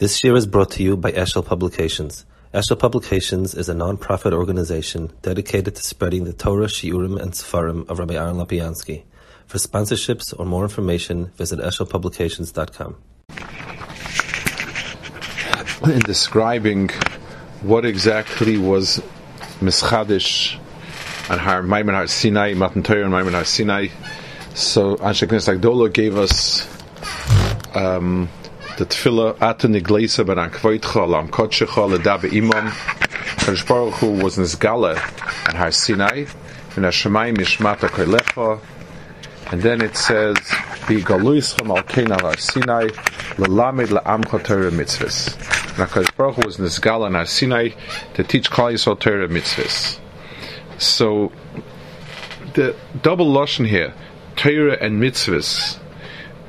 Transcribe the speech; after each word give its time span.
This 0.00 0.24
year 0.24 0.34
is 0.34 0.44
brought 0.44 0.72
to 0.72 0.82
you 0.82 0.96
by 0.96 1.12
Eshel 1.12 1.46
Publications. 1.46 2.26
Eshel 2.52 2.76
Publications 2.76 3.54
is 3.54 3.68
a 3.68 3.74
non-profit 3.74 4.32
organization 4.32 5.12
dedicated 5.22 5.76
to 5.76 5.82
spreading 5.84 6.24
the 6.24 6.32
Torah, 6.32 6.66
Shiurim, 6.66 7.16
and 7.22 7.30
Sefarim 7.30 7.88
of 7.88 8.00
Rabbi 8.00 8.14
Aaron 8.14 8.34
Lopiansky. 8.34 9.04
For 9.46 9.58
sponsorships 9.58 10.34
or 10.36 10.46
more 10.46 10.64
information, 10.64 11.26
visit 11.36 11.60
eshelpublications.com. 11.60 12.96
In 15.84 16.00
describing 16.00 16.90
what 17.62 17.84
exactly 17.84 18.58
was 18.58 19.00
Mischadish 19.60 20.58
and 21.30 21.40
Har 21.40 21.62
Maimon 21.62 21.94
Har 21.94 22.08
Sinai, 22.08 22.54
Matan 22.54 22.82
Torah 22.82 23.04
and 23.04 23.12
Maimon 23.12 23.34
Har 23.34 23.44
Sinai, 23.44 23.86
so 24.54 24.96
Anshe 24.96 25.28
Knesset 25.28 25.92
gave 25.92 26.16
us 26.16 26.66
um, 27.76 28.28
the 28.76 28.86
tefillah 28.86 29.40
ata 29.40 29.68
nigleisa 29.68 30.26
ben 30.26 30.36
ankvoitcha 30.36 31.08
lam 31.08 31.28
kotshecha 31.28 31.96
ledabe 31.96 32.32
imam. 32.32 32.68
Kadosh 33.44 33.68
Baruch 33.68 33.94
Hu 33.94 34.10
was 34.22 34.36
nisgala 34.36 34.94
and 35.48 35.56
Har 35.56 35.70
Sinai 35.70 36.24
and 36.76 36.84
Hashemayim 36.84 37.36
mishmata 37.36 37.88
koilecha 37.88 38.60
and 39.52 39.62
then 39.62 39.80
it 39.80 39.96
says 39.96 40.36
be 40.88 41.02
galuischem 41.02 41.68
al 41.68 41.82
kein 41.84 42.10
Har 42.10 42.36
Sinai 42.36 42.88
lelamed 43.36 43.88
le'amcha 43.88 44.42
Torah 44.42 44.70
mitzvahs. 44.70 45.34
And 45.78 45.88
Kadosh 45.88 46.16
Baruch 46.16 46.36
Hu 46.36 46.42
was 46.46 46.56
nisgala 46.56 47.06
and 47.06 47.16
Har 47.16 47.26
Sinai 47.26 47.70
to 48.14 48.24
teach 48.24 48.50
Klal 48.50 48.72
Yisrael 48.72 48.98
Torah 48.98 49.28
mitzvahs. 49.28 50.00
So 50.78 51.30
the 52.54 52.74
double 53.02 53.26
lashon 53.26 53.68
here 53.68 53.94
Torah 54.36 54.78
and 54.80 55.00
mitzvahs 55.00 55.78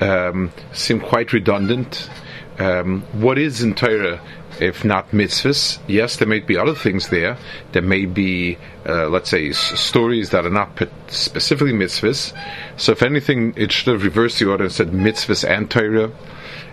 um, 0.01 0.51
seem 0.73 0.99
quite 0.99 1.33
redundant. 1.33 2.09
Um, 2.57 3.01
what 3.11 3.37
is 3.37 3.61
in 3.61 3.75
Torah 3.75 4.21
if 4.59 4.85
not 4.85 5.11
mitzvahs? 5.11 5.79
Yes, 5.87 6.15
there 6.15 6.27
may 6.27 6.39
be 6.39 6.57
other 6.57 6.75
things 6.75 7.09
there. 7.09 7.37
There 7.73 7.81
may 7.81 8.05
be, 8.05 8.57
uh, 8.87 9.09
let's 9.09 9.29
say, 9.29 9.49
s- 9.49 9.79
stories 9.79 10.29
that 10.29 10.45
are 10.45 10.49
not 10.49 10.81
specifically 11.07 11.73
mitzvahs. 11.73 12.33
So, 12.77 12.93
if 12.93 13.01
anything, 13.03 13.53
it 13.57 13.71
should 13.71 13.93
have 13.93 14.03
reversed 14.03 14.39
the 14.39 14.49
order 14.49 14.65
and 14.65 14.73
said 14.73 14.91
mitzvahs 14.91 15.47
and 15.47 15.69
Torah. 15.69 16.11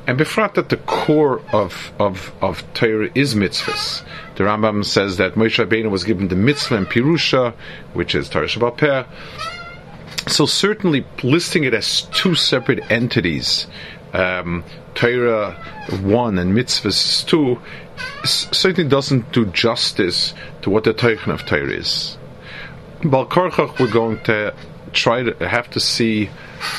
And 0.06 0.18
befrat 0.18 0.54
that 0.54 0.68
the 0.68 0.78
core 0.78 1.42
of, 1.52 1.92
of, 1.98 2.32
of 2.40 2.62
Torah 2.74 3.10
is 3.14 3.34
mitzvahs. 3.34 4.02
The 4.36 4.44
Rambam 4.44 4.84
says 4.84 5.16
that 5.18 5.34
Moshe 5.34 5.64
Rabbeinu 5.64 5.90
was 5.90 6.04
given 6.04 6.28
the 6.28 6.36
mitzvah 6.36 6.76
and 6.76 6.86
Pirusha, 6.86 7.54
which 7.92 8.14
is 8.14 8.28
Torah 8.28 8.46
Sheba'al 8.46 8.76
Peh, 8.76 9.04
so 10.28 10.46
certainly 10.46 11.04
listing 11.22 11.64
it 11.64 11.74
as 11.74 12.02
two 12.12 12.34
separate 12.34 12.90
entities, 12.90 13.66
um, 14.12 14.64
Torah 14.94 15.52
one 16.02 16.38
and 16.38 16.56
mitzvahs 16.56 17.26
two, 17.26 17.60
certainly 18.24 18.88
doesn't 18.88 19.32
do 19.32 19.46
justice 19.46 20.34
to 20.62 20.70
what 20.70 20.84
the 20.84 20.92
Torah 20.92 21.32
of 21.32 21.44
Torah 21.46 21.70
is. 21.70 22.16
Balkarchach, 23.00 23.78
we're 23.78 23.90
going 23.90 24.20
to 24.24 24.54
try 24.92 25.22
to 25.22 25.48
have 25.48 25.70
to 25.70 25.80
see 25.80 26.30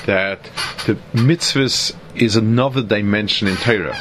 that 0.05 0.41
the 0.85 0.95
mitzvahs 1.13 1.95
is 2.15 2.35
another 2.35 2.81
dimension 2.81 3.47
in 3.47 3.57
Torah. 3.57 3.99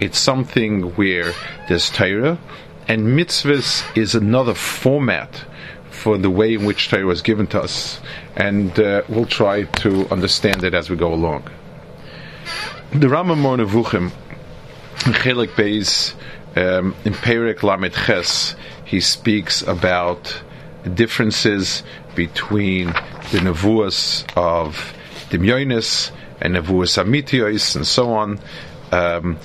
It's 0.00 0.18
something 0.18 0.94
where 0.94 1.32
there's 1.68 1.90
Torah, 1.90 2.38
and 2.86 3.18
mitzvahs 3.18 3.84
is 3.96 4.14
another 4.14 4.54
format 4.54 5.44
for 5.90 6.16
the 6.16 6.30
way 6.30 6.54
in 6.54 6.64
which 6.64 6.88
Torah 6.88 7.04
was 7.04 7.20
given 7.20 7.46
to 7.48 7.60
us, 7.60 8.00
and 8.36 8.78
uh, 8.78 9.02
we'll 9.08 9.26
try 9.26 9.64
to 9.64 10.08
understand 10.10 10.62
it 10.64 10.72
as 10.72 10.88
we 10.88 10.96
go 10.96 11.12
along. 11.12 11.50
The 12.90 13.06
Rambam 13.06 13.36
Moreh 13.40 13.58
Nevuchim, 13.58 14.10
Chelek 14.96 15.48
Beis, 15.48 16.14
um, 16.56 16.96
in 17.04 17.12
Perek 17.12 17.62
Lamed 17.62 17.92
Ches, 17.92 18.56
he 18.86 19.00
speaks 19.00 19.60
about 19.60 20.42
differences 20.94 21.82
between 22.14 22.86
the 22.86 23.40
nevuas 23.40 24.24
of 24.38 24.94
Dimyonis 25.28 26.12
and 26.40 26.54
nevuas 26.54 26.96
Amitios 26.96 27.76
and 27.76 27.86
so 27.86 28.14
on. 28.14 28.40
Um, 28.90 29.36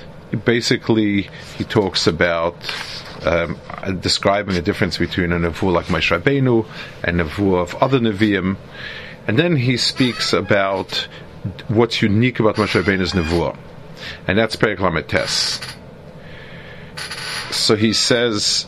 basically, 0.45 1.29
he 1.57 1.65
talks 1.65 2.07
about 2.07 2.55
um, 3.25 3.59
describing 3.99 4.55
the 4.55 4.61
difference 4.61 4.97
between 4.97 5.33
a 5.33 5.37
nevuah 5.37 5.73
like 5.73 5.85
Moshe 5.87 6.17
Rabbeinu 6.17 6.65
and 7.03 7.19
nevuah 7.19 7.63
of 7.63 7.75
other 7.83 7.99
neviim, 7.99 8.55
and 9.27 9.37
then 9.37 9.57
he 9.57 9.75
speaks 9.75 10.31
about 10.31 11.09
what's 11.67 12.01
unique 12.01 12.39
about 12.39 12.55
Moshe 12.55 12.81
Rabbeinu's 12.81 13.13
nevuah, 13.13 13.57
and 14.27 14.37
that's 14.37 14.55
Perek 14.55 14.79
Lamed 14.79 15.07
Tes. 15.07 15.59
So 17.51 17.75
he 17.75 17.93
says, 17.93 18.65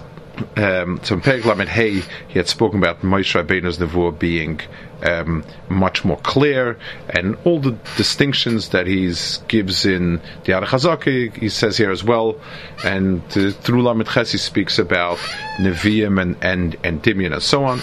um, 0.57 0.99
so 1.03 1.15
in 1.15 1.67
Hey, 1.67 2.01
he 2.27 2.39
had 2.39 2.47
spoken 2.47 2.79
about 2.79 3.01
Moshe 3.01 3.41
Rabbeinu's 3.41 3.77
nevuah 3.77 4.17
being 4.17 4.59
um, 5.03 5.43
much 5.69 6.03
more 6.03 6.17
clear, 6.17 6.77
and 7.09 7.37
all 7.45 7.59
the 7.59 7.77
distinctions 7.97 8.69
that 8.69 8.87
he 8.87 9.13
gives 9.47 9.85
in 9.85 10.21
the 10.43 10.51
Yad 10.51 10.63
Chazakah, 10.63 11.35
he 11.35 11.49
says 11.49 11.77
here 11.77 11.91
as 11.91 12.03
well, 12.03 12.39
and 12.83 13.21
uh, 13.37 13.51
through 13.51 13.83
Lamed 13.83 14.07
Ches 14.07 14.31
he 14.31 14.37
speaks 14.37 14.79
about 14.79 15.17
Nevi'im 15.57 16.21
and, 16.21 16.37
and, 16.41 16.75
and 16.83 17.01
Dimyan 17.01 17.33
and 17.33 17.43
so 17.43 17.65
on. 17.65 17.79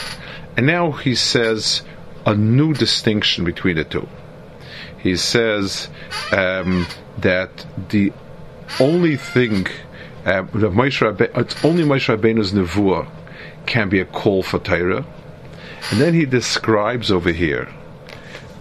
And 0.57 0.67
now 0.67 0.93
he 0.93 1.15
says 1.15 1.83
a 2.27 2.35
new 2.35 2.75
distinction 2.75 3.45
between 3.45 3.77
the 3.77 3.85
two. 3.85 4.07
He 5.03 5.17
says 5.17 5.89
um, 6.31 6.87
that 7.19 7.67
the 7.89 8.13
only 8.79 9.17
thing 9.17 9.67
uh, 10.25 10.45
Rabbe, 10.45 11.31
it's 11.35 11.65
only 11.65 11.83
Moshe 11.83 12.17
Rabbeinu's 12.17 12.53
nevuah 12.53 13.09
can 13.67 13.89
be 13.89 13.99
a 13.99 14.05
call 14.05 14.45
for 14.45 14.61
Torah, 14.61 15.05
and 15.91 16.01
then 16.01 16.15
he 16.15 16.25
describes 16.25 17.11
over 17.11 17.33
here 17.33 17.69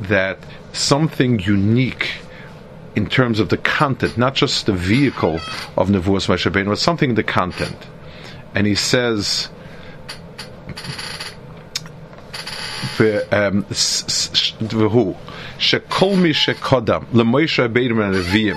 that 0.01 0.40
something 0.74 1.40
unique 1.40 2.13
in 2.96 3.07
terms 3.07 3.40
of 3.40 3.50
the 3.50 3.57
content, 3.57 4.18
not 4.18 4.34
just 4.34 4.66
the 4.66 4.74
vehicle 4.74 5.35
of 5.78 5.90
nevuahs 5.90 6.28
Moshe 6.28 6.50
Rabbeinu, 6.50 6.69
but 6.69 6.80
something 6.80 7.12
in 7.12 7.16
the 7.16 7.24
content, 7.24 7.78
and 8.56 8.66
he 8.66 8.75
says. 8.75 9.50
um, 12.99 13.03
והוא 14.61 15.15
שכל 15.59 16.11
מי 16.17 16.34
שקודם 16.34 17.00
למוישה 17.15 17.65
רבינו 17.65 17.94
מהנביאים 17.94 18.56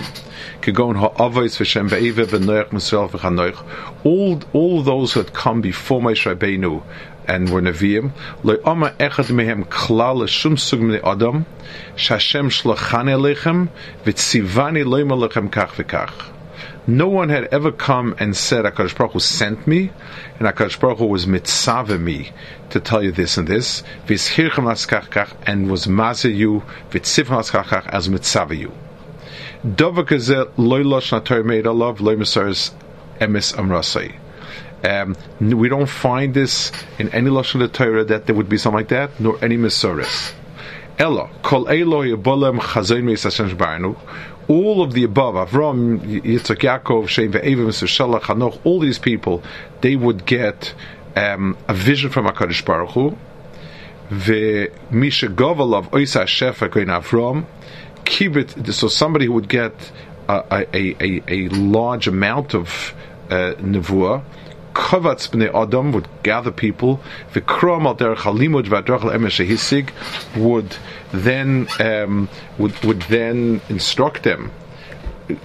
כגון 0.61 0.95
האבויס 0.99 1.61
ושם 1.61 1.85
ואיבה 1.89 2.23
ונויח 2.29 2.67
מסואל 2.71 3.07
וחנויך 3.11 3.63
all, 4.03 4.39
all 4.53 4.81
those 4.81 5.13
who 5.13 5.19
had 5.19 5.33
come 5.33 5.61
before 5.61 6.01
Moshe 6.01 6.25
Rabbeinu 6.33 6.81
and 7.27 7.49
were 7.51 7.61
Nevi'im, 7.61 8.11
lo 8.43 8.57
oma 8.65 8.91
echad 8.99 9.29
mehem 9.29 9.65
klal 9.65 10.21
l'shum 10.23 10.57
sug 10.57 10.79
mne 10.79 10.99
adam, 11.03 11.45
shashem 11.95 12.49
shlachan 12.49 13.07
elechem, 13.07 13.69
v'tzivani 14.03 14.83
loima 14.83 15.15
lechem 15.15 15.49
kach 15.49 15.73
v'kach. 15.77 16.32
No 16.86 17.08
one 17.08 17.30
had 17.30 17.44
ever 17.44 17.72
come 17.72 18.14
and 18.18 18.36
said, 18.36 18.66
HaKadosh 18.66 18.96
Baruch 18.96 19.12
Hu 19.12 19.20
sent 19.20 19.66
me, 19.66 19.90
and 20.38 20.46
HaKadosh 20.46 20.78
Baruch 20.78 20.98
Hu 20.98 21.06
was 21.06 21.26
mitzvah 21.26 21.98
me 21.98 22.30
to 22.70 22.78
tell 22.78 23.02
you 23.02 23.10
this 23.10 23.38
and 23.38 23.48
this, 23.48 23.82
v'izhirchem 24.06 24.64
laskach 24.64 25.08
kach, 25.08 25.32
and 25.46 25.70
was 25.70 25.86
mazeh 25.86 26.34
you, 26.34 26.62
v'tzivchem 26.90 27.88
as 27.88 28.10
mitzvah 28.10 28.54
you. 28.54 28.72
Dover 29.64 30.04
kazeh 30.04 30.50
loy 30.58 30.82
losh 30.82 31.12
na 31.12 31.20
Torah 31.20 31.42
made 31.42 31.64
loy. 31.64 34.12
Um, 34.84 35.16
we 35.40 35.70
don't 35.70 35.86
find 35.86 36.34
this 36.34 36.70
in 36.98 37.08
any 37.08 37.30
lashon 37.30 37.62
of 37.62 37.72
the 37.72 37.78
Torah 37.78 38.04
that 38.04 38.26
there 38.26 38.34
would 38.34 38.50
be 38.50 38.58
something 38.58 38.80
like 38.80 38.88
that, 38.88 39.18
nor 39.18 39.42
any 39.42 39.56
mesaris. 39.56 40.34
Ella 40.98 41.30
kol 41.42 41.68
eloi 41.68 42.14
bolem 42.16 42.60
chazayin 42.60 43.04
meis 43.04 43.22
Hashem. 43.22 43.56
All 44.46 44.82
of 44.82 44.92
the 44.92 45.04
above, 45.04 45.34
Avram, 45.34 46.00
Yitzchak, 46.22 46.58
Yaakov, 46.58 47.08
Shem, 47.08 47.32
Ve'evim, 47.32 47.68
Shalach, 47.68 48.22
Hanoch, 48.22 48.60
all 48.64 48.78
these 48.78 48.98
people, 48.98 49.42
they 49.80 49.96
would 49.96 50.26
get 50.26 50.74
um, 51.16 51.56
a 51.68 51.74
vision 51.74 52.10
from 52.10 52.26
HaKadosh 52.26 52.64
Baruch 52.64 52.90
Hu. 52.90 53.16
Ve'misha 54.10 55.34
govalav 55.34 55.90
oisa 55.90 56.24
shefa 56.24 56.70
goin 56.70 56.88
Avram. 56.88 57.46
Kibit, 58.04 58.72
so 58.74 58.88
somebody 58.88 59.26
who 59.26 59.32
would 59.32 59.48
get 59.48 59.72
a, 60.28 60.66
a, 60.74 60.96
a, 61.00 61.22
a 61.26 61.48
large 61.48 62.06
amount 62.06 62.54
of 62.54 62.94
uh, 63.30 63.54
nevuah, 63.58 64.22
Kavatz 64.74 65.30
b'nei 65.30 65.54
Adam 65.54 65.92
would 65.92 66.08
gather 66.22 66.50
people. 66.50 67.00
V'krom 67.32 67.86
al 67.86 67.96
derech 67.96 68.16
halimud 68.16 68.66
v'adrach 68.66 69.02
shehisig 69.02 69.90
would 70.36 70.76
then 71.12 71.68
um, 71.80 72.28
would 72.58 72.76
would 72.84 73.02
then 73.02 73.60
instruct 73.68 74.24
them 74.24 74.50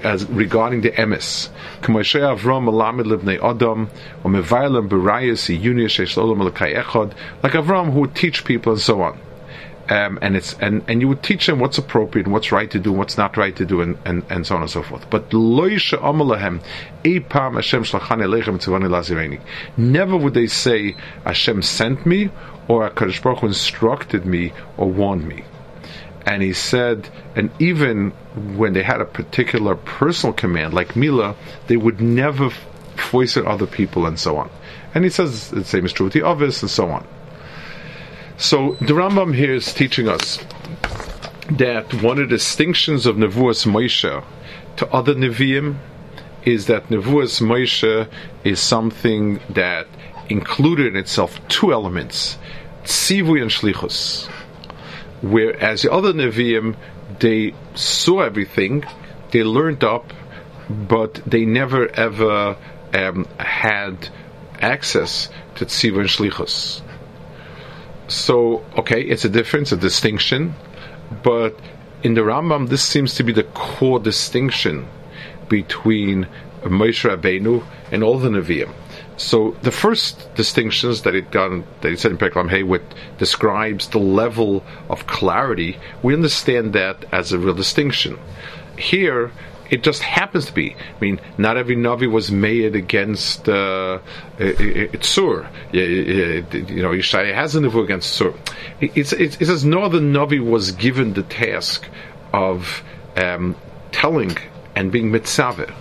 as 0.03 0.25
regarding 0.25 0.81
the 0.81 0.91
emes. 0.91 1.49
K'moshe 1.81 2.19
Avram 2.19 2.65
malamed 2.65 3.05
libnei 3.05 3.41
Adam 3.41 3.89
or 4.23 4.31
mevaylam 4.31 4.89
b'rayas 4.89 5.47
iyunia 5.55 5.85
sheish 5.85 6.17
olam. 6.17 6.43
Like 7.43 7.53
Avram 7.53 7.93
who 7.93 8.01
would 8.01 8.15
teach 8.15 8.43
people 8.43 8.73
and 8.73 8.81
so 8.81 9.01
on. 9.01 9.19
Um, 9.89 10.19
and 10.21 10.35
it's 10.35 10.53
and, 10.59 10.83
and 10.87 11.01
you 11.01 11.07
would 11.07 11.23
teach 11.23 11.47
them 11.47 11.59
what's 11.59 11.79
appropriate 11.79 12.25
and 12.27 12.33
what's 12.33 12.51
right 12.51 12.69
to 12.71 12.79
do, 12.79 12.91
and 12.91 12.99
what's 12.99 13.17
not 13.17 13.37
right 13.37 13.55
to 13.55 13.65
do, 13.65 13.81
and, 13.81 13.97
and, 14.05 14.23
and 14.29 14.45
so 14.45 14.55
on 14.55 14.61
and 14.61 14.69
so 14.69 14.83
forth. 14.83 15.09
But 15.09 15.33
never 19.77 20.17
would 20.17 20.33
they 20.33 20.47
say 20.47 20.95
Hashem 21.25 21.61
sent 21.63 22.05
me 22.05 22.29
or 22.67 22.87
Hakadosh 22.87 23.21
Baruch 23.21 23.43
instructed 23.43 24.25
me 24.25 24.53
or 24.77 24.89
warned 24.89 25.27
me. 25.27 25.43
And 26.25 26.43
he 26.43 26.53
said, 26.53 27.09
and 27.35 27.49
even 27.59 28.11
when 28.55 28.73
they 28.73 28.83
had 28.83 29.01
a 29.01 29.05
particular 29.05 29.75
personal 29.75 30.33
command, 30.33 30.75
like 30.75 30.95
Mila, 30.95 31.35
they 31.65 31.77
would 31.77 31.99
never 31.99 32.51
voice 33.09 33.37
it 33.37 33.45
other 33.45 33.65
people 33.65 34.05
and 34.05 34.19
so 34.19 34.37
on. 34.37 34.51
And 34.93 35.03
he 35.03 35.09
says 35.09 35.49
the 35.49 35.63
same 35.63 35.85
is 35.85 35.93
true 35.93 36.05
with 36.05 36.13
the 36.13 36.23
others 36.23 36.61
and 36.61 36.69
so 36.69 36.89
on. 36.89 37.07
So 38.39 38.77
the 38.79 38.93
Rambam 38.93 39.35
here 39.35 39.53
is 39.53 39.73
teaching 39.73 40.07
us 40.07 40.37
that 41.51 41.93
one 42.01 42.19
of 42.19 42.29
the 42.29 42.37
distinctions 42.37 43.05
of 43.05 43.17
Nevuas 43.17 43.67
Moshe 43.67 44.23
to 44.77 44.87
other 44.93 45.13
Nevi'im 45.13 45.75
is 46.45 46.67
that 46.67 46.87
Nevuas 46.87 47.41
Moshe 47.41 48.07
is 48.45 48.61
something 48.61 49.41
that 49.49 49.87
included 50.29 50.87
in 50.87 50.95
itself 50.95 51.37
two 51.49 51.73
elements, 51.73 52.37
Tzivui 52.85 53.41
and 53.41 53.51
Shlichus. 53.51 54.27
Whereas 55.21 55.81
the 55.81 55.91
other 55.91 56.13
Nevi'im, 56.13 56.77
they 57.19 57.53
saw 57.75 58.21
everything, 58.21 58.85
they 59.31 59.43
learned 59.43 59.83
up, 59.83 60.13
but 60.69 61.15
they 61.27 61.43
never 61.43 61.89
ever 61.89 62.55
um, 62.93 63.25
had 63.37 64.07
access 64.61 65.27
to 65.55 65.65
Tzivui 65.65 65.99
and 65.99 66.09
Shlichus. 66.09 66.81
So, 68.09 68.65
okay, 68.75 69.01
it's 69.01 69.23
a 69.23 69.29
difference, 69.29 69.71
a 69.71 69.77
distinction, 69.77 70.55
but 71.23 71.57
in 72.03 72.15
the 72.15 72.21
Rambam, 72.21 72.69
this 72.69 72.83
seems 72.83 73.13
to 73.15 73.23
be 73.23 73.31
the 73.31 73.43
core 73.43 73.99
distinction 73.99 74.87
between 75.47 76.27
Moshe 76.63 77.07
Rabbeinu 77.09 77.63
and 77.91 78.03
all 78.03 78.17
the 78.17 78.29
Nevi'im. 78.29 78.73
So 79.17 79.57
the 79.63 79.71
first 79.71 80.33
distinctions 80.35 81.01
that 81.01 81.13
it 81.13 81.29
got 81.29 81.49
that 81.81 81.91
it 81.91 81.99
said 81.99 82.11
in 82.11 82.17
Peklam 82.17 82.49
Hey, 82.49 82.63
which 82.63 82.83
describes 83.17 83.89
the 83.89 83.99
level 83.99 84.63
of 84.89 85.07
clarity, 85.07 85.77
we 86.01 86.13
understand 86.13 86.73
that 86.73 87.05
as 87.11 87.31
a 87.31 87.37
real 87.37 87.53
distinction. 87.53 88.17
Here, 88.77 89.31
it 89.69 89.83
just 89.83 90.01
happens 90.01 90.47
to 90.47 90.53
be. 90.53 90.75
I 90.75 90.99
mean, 90.99 91.19
not 91.37 91.57
every 91.57 91.75
Navi 91.75 92.09
was 92.09 92.31
made 92.31 92.75
against 92.75 93.47
uh, 93.47 93.99
Tzur. 94.37 95.47
You 95.71 96.81
know, 96.81 96.91
Yishai 96.91 97.33
has 97.33 97.55
a 97.55 97.59
Navi 97.59 97.83
against 97.83 98.19
Tzur. 98.19 98.35
It's, 98.81 99.13
it's, 99.13 99.39
it 99.39 99.45
says 99.45 99.63
no 99.63 99.83
other 99.83 99.99
Navi 99.99 100.39
was 100.39 100.71
given 100.71 101.13
the 101.13 101.23
task 101.23 101.87
of 102.33 102.83
um, 103.15 103.55
telling 103.91 104.37
and 104.75 104.91
being 104.91 105.11
mitzaveh. 105.11 105.73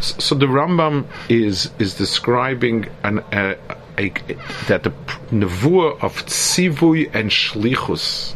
So 0.00 0.36
the 0.36 0.46
Rambam 0.46 1.06
is 1.28 1.70
is 1.80 1.94
describing 1.94 2.88
an, 3.02 3.18
uh, 3.18 3.56
a, 3.98 4.10
that 4.68 4.84
the 4.84 4.90
nevuah 5.32 6.00
of 6.00 6.24
tzivui 6.26 7.12
and 7.12 7.30
shlichus 7.30 8.34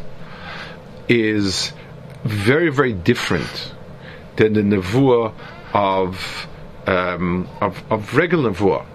is 1.07 1.71
very 2.25 2.69
very 2.69 2.91
different 2.91 3.72
than 4.35 4.53
the 4.53 4.61
nevuah 4.61 5.33
of, 5.73 6.47
um, 6.87 7.47
of, 7.61 7.83
of 7.91 8.15
regular 8.15 8.51
nevuah. 8.51 8.85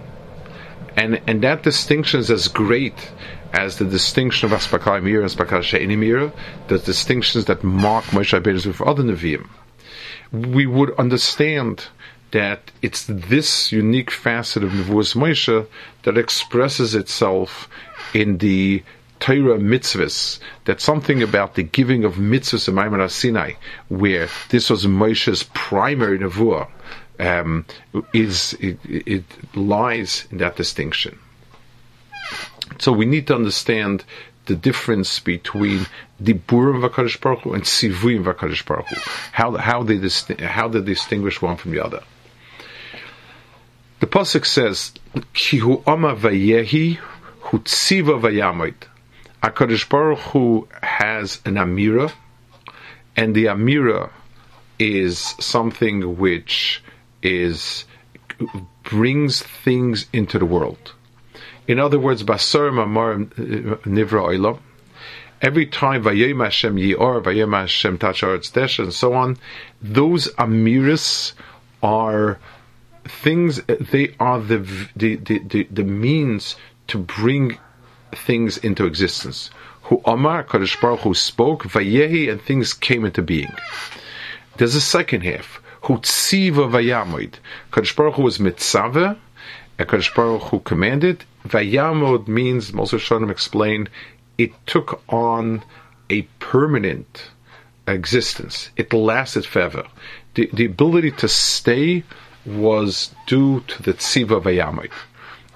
And, 0.97 1.21
and 1.27 1.43
that 1.43 1.63
distinction 1.63 2.21
is 2.21 2.31
as 2.31 2.49
great 2.49 3.13
as 3.53 3.79
the 3.79 3.85
distinction 3.85 4.53
of 4.53 4.59
Aspakai 4.59 5.03
Mir 5.03 5.23
and 5.23 5.31
Aspakai 5.31 5.63
She'ini 5.63 5.97
the 6.67 6.79
distinctions 6.79 7.47
that 7.47 7.65
mark 7.65 8.05
Moshe 8.07 8.39
Rabbeinu 8.39 8.67
with 8.67 8.81
other 8.83 9.03
Nevi'im. 9.03 9.49
We 10.33 10.67
would 10.67 10.95
understand 10.99 11.87
that 12.33 12.71
it's 12.83 13.05
this 13.05 13.73
unique 13.73 14.11
facet 14.11 14.63
of 14.63 14.73
Nevuas 14.73 15.15
Moshe 15.15 15.67
that 16.03 16.19
expresses 16.19 16.95
itself 16.95 17.69
in 18.13 18.39
the 18.39 18.83
Torah 19.21 19.59
mitzvahs, 19.59 20.39
that 20.65 20.81
something 20.81 21.23
about 21.23 21.55
the 21.55 21.63
giving 21.63 22.05
of 22.05 22.15
mitzvahs 22.15 22.69
in 22.69 22.75
Maimon 22.75 23.09
Sinai, 23.09 23.53
where 23.89 24.29
this 24.51 24.71
was 24.71 24.87
Moshe's 24.87 25.45
primary 25.55 26.19
nevuah, 26.19 26.69
um, 27.19 27.65
is 28.13 28.55
it, 28.61 28.79
it, 28.85 29.25
lies 29.57 30.27
in 30.31 30.39
that 30.39 30.57
distinction. 30.57 31.19
So 32.79 32.93
we 32.93 33.07
need 33.07 33.27
to 33.29 33.35
understand 33.35 34.05
the 34.47 34.55
difference 34.57 35.21
between 35.21 35.87
Diburim 36.23 36.87
Vakadosh 36.87 37.21
Baruch 37.21 37.41
Hu 37.41 37.55
and 37.55 37.65
Sivuyim 37.65 38.25
Vakadosh 38.25 38.65
Baruch 38.65 38.87
Hu. 38.87 39.11
How 39.33 39.57
how 39.57 39.83
they 39.83 39.99
disti- 39.99 40.41
how 40.41 40.69
they 40.69 40.81
distinguish 40.81 41.43
one 41.43 41.57
from 41.57 41.73
the 41.73 41.85
other. 41.85 42.03
The 44.01 44.07
pasuk 44.07 44.47
says, 44.47 44.93
"Ki 45.35 45.59
hu 45.59 45.83
ama 45.87 46.15
vayehi 46.15 46.97
hu 47.41 47.59
tziva 47.59 48.21
vayamoid." 48.21 48.75
HaKadosh 49.43 49.89
Baruch 49.89 50.19
Hu 50.19 50.69
has 50.83 51.41
an 51.45 51.55
Amira, 51.55 52.13
and 53.17 53.35
the 53.35 53.47
Amira 53.47 54.11
is 54.79 55.19
something 55.41 56.19
which 56.19 56.83
is 57.23 57.85
brings 58.83 59.43
things 59.43 60.07
into 60.13 60.39
the 60.39 60.45
world. 60.45 60.95
In 61.67 61.79
other 61.79 61.99
words, 61.99 62.23
Basar 62.23 62.71
Mamar 62.71 63.27
Nivra 63.85 64.29
Oilam. 64.29 64.59
Every 65.41 65.67
time 65.67 66.03
Vayem 66.03 66.43
Hashem 66.43 66.77
Yior, 66.77 67.23
Vayem 67.23 67.57
Hashem 67.57 67.99
Tacharetz 67.99 68.53
Desh, 68.53 68.79
and 68.81 68.93
so 68.93 69.13
on, 69.15 69.37
those 69.81 70.29
Amiras 70.35 71.33
are 71.81 72.39
things. 73.05 73.61
They 73.67 74.15
are 74.19 74.41
the 74.41 74.59
the, 74.97 75.17
the 75.17 75.39
the 75.39 75.69
the 75.71 75.85
means 75.85 76.57
to 76.89 76.99
bring 76.99 77.59
things 78.13 78.59
into 78.59 78.87
existence. 78.87 79.51
Who 79.83 80.03
Amar, 80.05 80.45
Kadosh 80.45 80.81
Baruch 80.81 81.01
Hu 81.01 81.15
spoke, 81.15 81.65
Vayehi, 81.65 82.31
and 82.31 82.41
things 82.41 82.75
came 82.75 83.05
into 83.05 83.23
being. 83.23 83.53
There's 84.57 84.75
a 84.75 84.81
second 84.81 85.23
half. 85.23 85.63
Who 85.83 85.99
Tziva 85.99 86.71
Vayamoid. 86.71 87.35
Kadosh 87.73 87.97
Baruch 87.97 88.15
Hu 88.15 88.23
was 88.23 88.41
mitzvah, 88.41 89.17
and 89.79 89.89
Kadosh 89.89 90.15
Baruch 90.15 90.43
Hu 90.43 90.61
commanded. 90.61 91.25
Vayamod 91.47 92.29
means, 92.29 92.73
Moshe 92.73 92.99
Shonim 92.99 93.31
explained, 93.31 93.89
it 94.37 94.53
took 94.67 95.03
on 95.09 95.63
a 96.11 96.23
permanent 96.41 97.31
existence. 97.87 98.71
It 98.77 98.93
lasted 98.93 99.47
forever. 99.47 99.87
The, 100.35 100.51
the 100.53 100.67
ability 100.67 101.13
to 101.13 101.29
stay 101.29 102.05
was 102.45 103.15
due 103.27 103.61
to 103.61 103.83
the 103.83 103.95
Tziva 103.95 104.43
Vayamoid. 104.43 104.93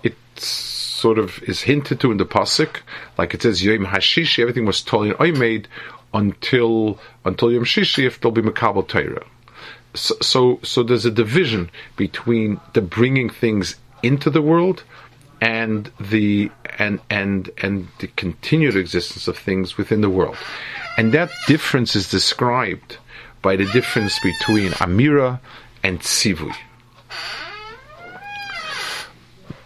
It's 0.03 0.72
sort 1.03 1.19
of 1.19 1.43
is 1.43 1.63
hinted 1.63 1.99
to 2.01 2.13
in 2.13 2.19
the 2.19 2.25
pasuk, 2.25 2.81
like 3.19 3.35
it 3.35 3.43
says 3.43 3.65
Yom 3.65 3.85
Hashishi, 3.85 4.39
everything 4.41 4.67
was 4.67 4.81
totally 4.81 5.33
made 5.33 5.67
until 6.15 6.99
until 7.25 7.51
Yom 7.53 7.65
Shishi, 7.65 8.07
if 8.07 8.21
there'll 8.21 8.41
be 8.41 8.49
Makabal 8.51 8.87
Torah. 8.87 9.27
So, 9.95 10.15
so, 10.23 10.61
so 10.63 10.83
there's 10.83 11.05
a 11.05 11.11
division 11.11 11.71
between 11.97 12.61
the 12.73 12.81
bringing 12.81 13.29
things 13.29 13.77
into 14.03 14.31
the 14.31 14.41
world 14.41 14.85
and 15.41 15.91
the 16.01 16.51
and 16.79 17.01
and 17.11 17.51
and 17.59 17.89
the 17.99 18.07
continued 18.25 18.77
existence 18.77 19.27
of 19.29 19.37
things 19.37 19.77
within 19.77 20.01
the 20.01 20.11
world, 20.19 20.37
and 20.97 21.13
that 21.13 21.31
difference 21.49 21.97
is 21.97 22.09
described 22.09 22.99
by 23.43 23.57
the 23.57 23.67
difference 23.67 24.15
between 24.21 24.71
Amira 24.85 25.41
and 25.83 26.01
Tzivui 26.01 26.55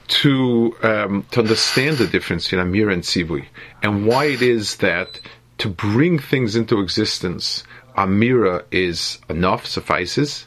to 0.08 0.76
um, 0.82 1.26
to 1.32 1.40
understand 1.40 1.98
the 1.98 2.06
difference 2.06 2.46
between 2.46 2.60
Amir 2.60 2.90
and 2.90 3.02
Sivui 3.02 3.46
and 3.82 4.06
why 4.06 4.26
it 4.26 4.42
is 4.42 4.76
that 4.76 5.20
to 5.58 5.68
bring 5.68 6.18
things 6.18 6.54
into 6.54 6.80
existence, 6.80 7.64
Amira 7.96 8.64
is 8.70 9.18
enough, 9.28 9.66
suffices, 9.66 10.46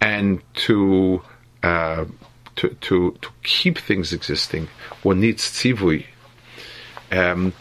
and 0.00 0.42
to 0.54 1.22
uh, 1.62 2.06
to, 2.56 2.68
to 2.68 3.12
to 3.20 3.28
keep 3.42 3.78
things 3.78 4.12
existing, 4.12 4.68
one 5.02 5.20
needs 5.20 5.44
Tzivui. 5.44 6.06
Um, 7.10 7.52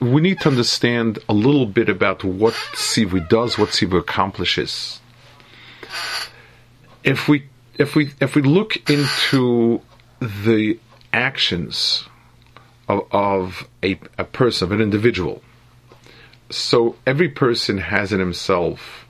we 0.00 0.20
need 0.20 0.40
to 0.40 0.48
understand 0.48 1.18
a 1.28 1.34
little 1.34 1.66
bit 1.66 1.88
about 1.88 2.24
what 2.24 2.54
Tzivui 2.54 3.28
does, 3.28 3.58
what 3.58 3.70
Tzivui 3.70 4.00
accomplishes. 4.00 5.00
If 7.04 7.28
we 7.28 7.44
if 7.74 7.94
we 7.94 8.12
if 8.20 8.34
we 8.34 8.42
look 8.42 8.88
into 8.90 9.82
the 10.20 10.78
actions 11.12 12.04
of, 12.88 13.06
of 13.10 13.68
a, 13.82 13.98
a 14.18 14.24
person, 14.24 14.66
of 14.66 14.72
an 14.72 14.80
individual. 14.80 15.42
So 16.50 16.96
every 17.06 17.28
person 17.28 17.78
has 17.78 18.12
in 18.12 18.20
himself 18.20 19.06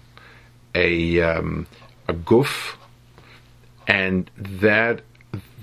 a 0.75 1.20
um, 1.20 1.66
a 2.08 2.12
goof, 2.12 2.78
and 3.86 4.30
that 4.36 5.02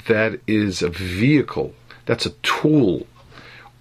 that 0.08 0.40
is 0.48 0.82
a 0.82 0.90
vehicle. 0.90 1.74
That's 2.06 2.26
a 2.26 2.32
tool 2.42 3.08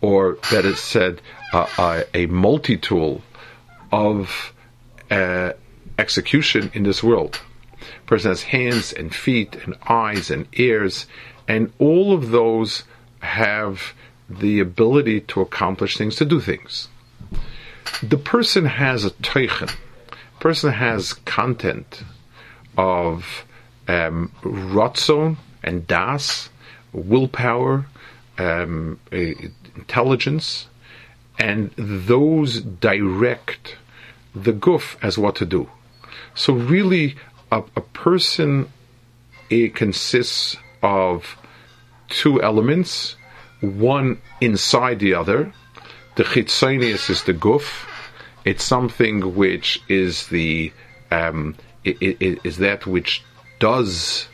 or 0.02 0.36
that 0.50 0.64
is 0.64 0.80
said, 0.80 1.22
a 1.54 2.26
multi 2.26 2.76
tool 2.76 3.22
of 3.90 4.52
uh, 5.10 5.52
execution 5.98 6.70
in 6.74 6.82
this 6.82 7.02
world. 7.02 7.40
person 8.06 8.30
has 8.30 8.42
hands 8.42 8.92
and 8.92 9.14
feet 9.14 9.54
and 9.64 9.76
eyes 9.88 10.30
and 10.30 10.46
ears, 10.54 11.06
and 11.52 11.70
all 11.78 12.14
of 12.14 12.30
those 12.30 12.84
have 13.18 13.92
the 14.26 14.58
ability 14.58 15.20
to 15.20 15.42
accomplish 15.42 15.98
things, 15.98 16.16
to 16.16 16.24
do 16.24 16.40
things. 16.40 16.88
The 18.02 18.16
person 18.16 18.64
has 18.64 19.04
a 19.04 19.10
teichen, 19.10 19.70
person 20.40 20.72
has 20.72 21.12
content 21.12 22.04
of 22.78 23.44
um, 23.86 24.32
ratzon 24.42 25.36
and 25.62 25.86
das, 25.86 26.48
willpower, 26.90 27.84
um, 28.38 28.98
intelligence, 29.10 30.68
and 31.38 31.70
those 31.76 32.62
direct 32.62 33.76
the 34.34 34.54
guf 34.54 34.96
as 35.02 35.18
what 35.18 35.36
to 35.36 35.44
do. 35.44 35.68
So 36.34 36.54
really, 36.54 37.16
a, 37.50 37.58
a 37.76 37.82
person 37.82 38.72
it 39.50 39.74
consists 39.74 40.56
of 40.82 41.36
two 42.12 42.42
elements, 42.42 43.16
one 43.60 44.20
inside 44.40 45.00
the 45.00 45.14
other. 45.14 45.52
The 46.16 46.24
chitzonius 46.24 47.10
is 47.10 47.24
the 47.24 47.34
guf. 47.34 47.86
It's 48.44 48.64
something 48.64 49.34
which 49.34 49.82
is 49.88 50.28
the 50.28 50.72
um, 51.10 51.56
it, 51.84 51.96
it, 52.00 52.38
is 52.44 52.58
that 52.58 52.86
which 52.86 53.22
does 53.58 54.28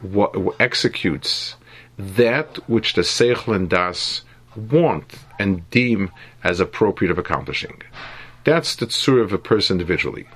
what 0.00 0.34
executes 0.60 1.56
that 1.98 2.56
which 2.68 2.94
the 2.94 3.02
seichel 3.02 3.56
and 3.56 3.68
das 3.68 4.22
want 4.54 5.14
and 5.38 5.68
deem 5.70 6.10
as 6.44 6.60
appropriate 6.60 7.10
of 7.10 7.18
accomplishing. 7.18 7.82
That's 8.44 8.76
the 8.76 8.86
tzur 8.86 9.22
of 9.22 9.32
a 9.32 9.38
person 9.38 9.74
individually. 9.74 10.26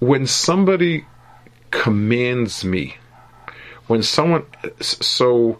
When 0.00 0.26
somebody 0.26 1.06
commands 1.70 2.64
me, 2.64 2.96
when 3.86 4.02
someone, 4.02 4.44
so 4.80 5.58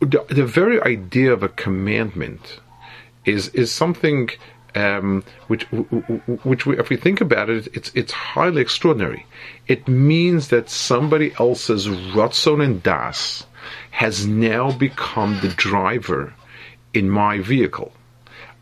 the, 0.00 0.24
the 0.28 0.44
very 0.44 0.80
idea 0.82 1.32
of 1.32 1.42
a 1.42 1.48
commandment 1.48 2.60
is 3.24 3.48
is 3.48 3.72
something 3.72 4.30
um, 4.74 5.24
which 5.48 5.64
which 6.44 6.66
we, 6.66 6.78
if 6.78 6.90
we 6.90 6.96
think 6.96 7.20
about 7.20 7.48
it, 7.50 7.68
it's 7.74 7.90
it's 7.94 8.12
highly 8.12 8.62
extraordinary. 8.62 9.26
It 9.66 9.88
means 9.88 10.48
that 10.48 10.70
somebody 10.70 11.34
else's 11.38 11.88
ratzon 11.88 12.62
and 12.62 12.82
das 12.82 13.46
has 13.90 14.26
now 14.26 14.70
become 14.70 15.40
the 15.40 15.48
driver 15.48 16.34
in 16.92 17.10
my 17.10 17.38
vehicle. 17.40 17.92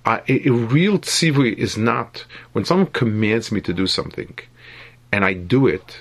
a, 0.06 0.20
a, 0.28 0.50
real 0.50 0.98
tzivui 0.98 1.54
is 1.54 1.76
not 1.76 2.24
when 2.52 2.64
someone 2.64 2.86
commands 2.86 3.50
me 3.50 3.60
to 3.60 3.72
do 3.72 3.86
something, 3.86 4.38
and 5.10 5.24
I 5.24 5.32
do 5.32 5.66
it. 5.66 5.98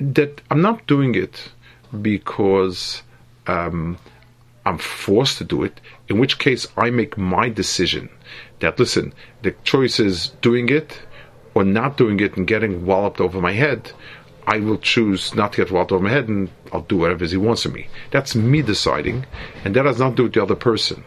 That 0.00 0.40
I'm 0.50 0.62
not 0.62 0.86
doing 0.86 1.14
it 1.14 1.50
because 2.02 3.02
um, 3.46 3.98
I'm 4.66 4.78
forced 4.78 5.38
to 5.38 5.44
do 5.44 5.62
it. 5.62 5.80
In 6.08 6.18
which 6.18 6.38
case, 6.38 6.66
I 6.76 6.90
make 6.90 7.16
my 7.18 7.48
decision. 7.48 8.08
That 8.60 8.78
listen, 8.78 9.12
the 9.42 9.52
choice 9.64 10.00
is 10.00 10.28
doing 10.42 10.68
it 10.68 11.00
or 11.54 11.64
not 11.64 11.96
doing 11.96 12.20
it 12.20 12.36
and 12.36 12.46
getting 12.46 12.84
walloped 12.84 13.20
over 13.20 13.40
my 13.40 13.52
head 13.52 13.92
I 14.48 14.60
will 14.60 14.78
choose 14.78 15.34
not 15.34 15.52
to 15.52 15.56
get 15.58 15.70
water 15.70 15.94
over 15.94 16.04
my 16.04 16.10
head 16.10 16.26
and 16.26 16.48
I'll 16.72 16.80
do 16.80 16.96
whatever 16.96 17.26
he 17.26 17.36
wants 17.36 17.66
of 17.66 17.74
me. 17.74 17.88
That's 18.10 18.34
me 18.34 18.62
deciding, 18.62 19.26
and 19.62 19.76
that 19.76 19.84
has 19.84 19.98
not 19.98 20.10
to 20.10 20.16
do 20.16 20.22
with 20.22 20.32
the 20.32 20.42
other 20.42 20.54
person. 20.54 21.04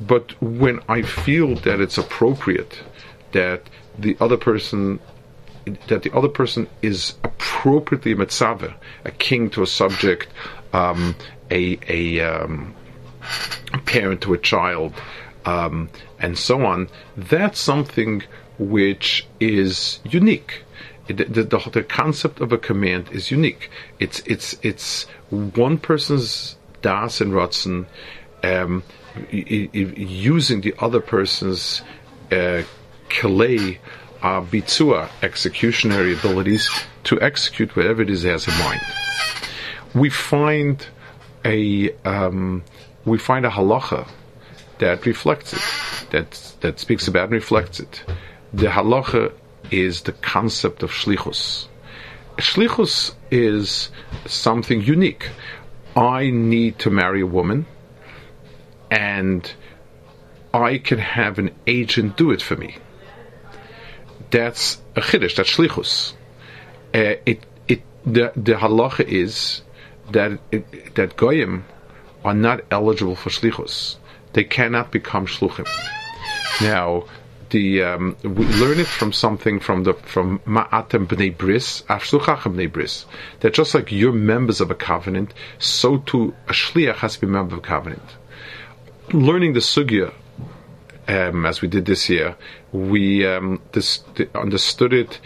But 0.00 0.40
when 0.40 0.78
I 0.88 1.02
feel 1.02 1.56
that 1.56 1.80
it's 1.80 1.98
appropriate 1.98 2.80
that 3.32 3.68
the 3.98 4.16
other 4.20 4.36
person 4.36 5.00
that 5.88 6.02
the 6.02 6.14
other 6.14 6.28
person 6.28 6.68
is 6.80 7.14
appropriately 7.24 8.12
a 8.12 8.16
mitzvah, 8.16 8.74
a 9.04 9.10
king 9.10 9.50
to 9.50 9.62
a 9.62 9.66
subject, 9.66 10.28
um, 10.72 11.14
a 11.50 11.78
a, 11.88 12.20
um, 12.20 12.74
parent 13.86 14.20
to 14.22 14.34
a 14.34 14.38
child, 14.38 14.94
um, 15.44 15.88
and 16.18 16.38
so 16.38 16.64
on. 16.64 16.88
That's 17.16 17.60
something 17.60 18.22
which 18.58 19.26
is 19.40 20.00
unique 20.04 20.64
the, 21.06 21.24
the, 21.24 21.42
the, 21.42 21.82
concept 21.82 22.40
of 22.40 22.52
a 22.52 22.58
command 22.58 23.10
is 23.10 23.30
unique. 23.30 23.70
It's 23.98 24.20
it's 24.20 24.56
it's 24.62 25.04
one 25.30 25.78
person's 25.78 26.56
das 26.80 27.20
and 27.20 27.32
ratzon 27.32 27.86
um, 28.42 28.82
using 29.30 30.60
the 30.60 30.74
other 30.78 31.00
person's 31.00 31.82
uh, 32.30 32.62
kalei 33.08 33.78
uh, 34.22 34.40
bitzua 34.40 35.08
executionary 35.20 36.18
abilities 36.18 36.70
to 37.04 37.20
execute 37.20 37.74
whatever 37.76 38.02
it 38.02 38.10
is 38.10 38.22
he 38.22 38.28
has 38.28 38.46
in 38.46 38.54
mind. 38.58 38.80
We 39.94 40.10
find 40.10 40.86
a 41.44 41.92
um, 42.04 42.62
we 43.04 43.18
find 43.18 43.44
a 43.44 43.50
halacha 43.50 44.08
that 44.78 45.04
reflects 45.06 45.52
it, 45.52 46.10
that 46.10 46.54
that 46.60 46.78
speaks 46.78 47.08
about 47.08 47.24
and 47.24 47.32
reflects 47.32 47.80
it. 47.80 48.04
The 48.52 48.68
halacha 48.68 49.32
is 49.70 50.02
the 50.02 50.12
concept 50.12 50.82
of 50.82 50.90
shlichus. 50.90 51.66
Shlichus 52.36 53.14
is 53.30 53.90
something 54.26 54.80
unique. 54.80 55.30
I 55.96 56.30
need 56.30 56.78
to 56.80 56.90
marry 56.90 57.20
a 57.20 57.26
woman, 57.26 57.66
and 58.90 59.52
I 60.54 60.78
can 60.78 60.98
have 60.98 61.38
an 61.38 61.50
agent 61.66 62.16
do 62.16 62.30
it 62.30 62.40
for 62.40 62.56
me. 62.56 62.76
That's 64.32 64.80
a 64.96 65.00
chiddush. 65.00 65.36
That's 65.36 65.50
shlichus. 65.50 66.14
Uh, 66.94 67.20
it 67.24 67.44
it 67.68 67.82
the 68.04 68.32
the 68.34 68.54
halacha 68.54 69.04
is 69.06 69.62
that 70.10 70.40
it, 70.50 70.94
that 70.94 71.16
goyim 71.16 71.64
are 72.24 72.34
not 72.34 72.62
eligible 72.70 73.14
for 73.14 73.30
shlichus. 73.30 73.96
They 74.32 74.44
cannot 74.44 74.90
become 74.90 75.26
shluchim. 75.26 75.68
Now, 76.62 77.04
the 77.50 77.82
um, 77.82 78.16
we 78.22 78.46
learn 78.46 78.80
it 78.80 78.86
from 78.86 79.12
something 79.12 79.60
from 79.60 79.84
the 79.84 79.92
from 79.94 80.38
Ma'atem 80.40 81.06
Bnei 81.06 81.36
Bris, 81.36 81.82
Ashluchachem 81.82 82.54
Bnei 82.54 82.72
Bris. 82.72 83.04
That 83.40 83.52
just 83.52 83.74
like 83.74 83.92
you're 83.92 84.12
members 84.12 84.62
of 84.62 84.70
a 84.70 84.74
covenant, 84.74 85.34
so 85.58 85.98
too 85.98 86.34
a 86.48 86.52
shliach 86.52 86.96
has 86.96 87.14
to 87.14 87.20
be 87.20 87.26
a 87.26 87.30
member 87.30 87.54
of 87.54 87.58
a 87.58 87.66
covenant. 87.66 88.16
Learning 89.12 89.52
the 89.52 89.60
sugya, 89.60 90.14
um, 91.06 91.44
as 91.44 91.60
we 91.60 91.68
did 91.68 91.84
this 91.84 92.08
year, 92.08 92.36
we 92.72 93.26
um, 93.26 93.60
understood 94.34 94.92
it 94.92 95.20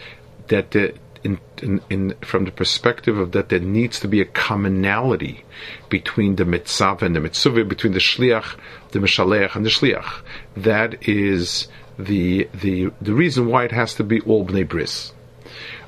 that 0.47 0.71
the 0.71 0.93
in, 1.23 1.39
in, 1.61 1.81
in, 1.89 2.13
from 2.21 2.45
the 2.45 2.51
perspective 2.51 3.17
of 3.17 3.31
that 3.31 3.49
there 3.49 3.59
needs 3.59 3.99
to 3.99 4.07
be 4.07 4.21
a 4.21 4.25
commonality 4.25 5.43
between 5.89 6.35
the 6.35 6.45
mitzvah 6.45 7.05
and 7.05 7.15
the 7.15 7.19
mitzvah, 7.19 7.65
between 7.65 7.93
the 7.93 7.99
shliach, 7.99 8.55
the 8.91 8.99
mishalech, 8.99 9.55
and 9.55 9.65
the 9.65 9.69
shliach. 9.69 10.21
That 10.55 11.07
is 11.07 11.67
the 11.97 12.47
the 12.53 12.91
the 13.01 13.13
reason 13.13 13.47
why 13.47 13.65
it 13.65 13.71
has 13.71 13.95
to 13.95 14.03
be 14.03 14.19
all 14.21 14.45
bnei 14.45 14.67
bris. 14.67 15.11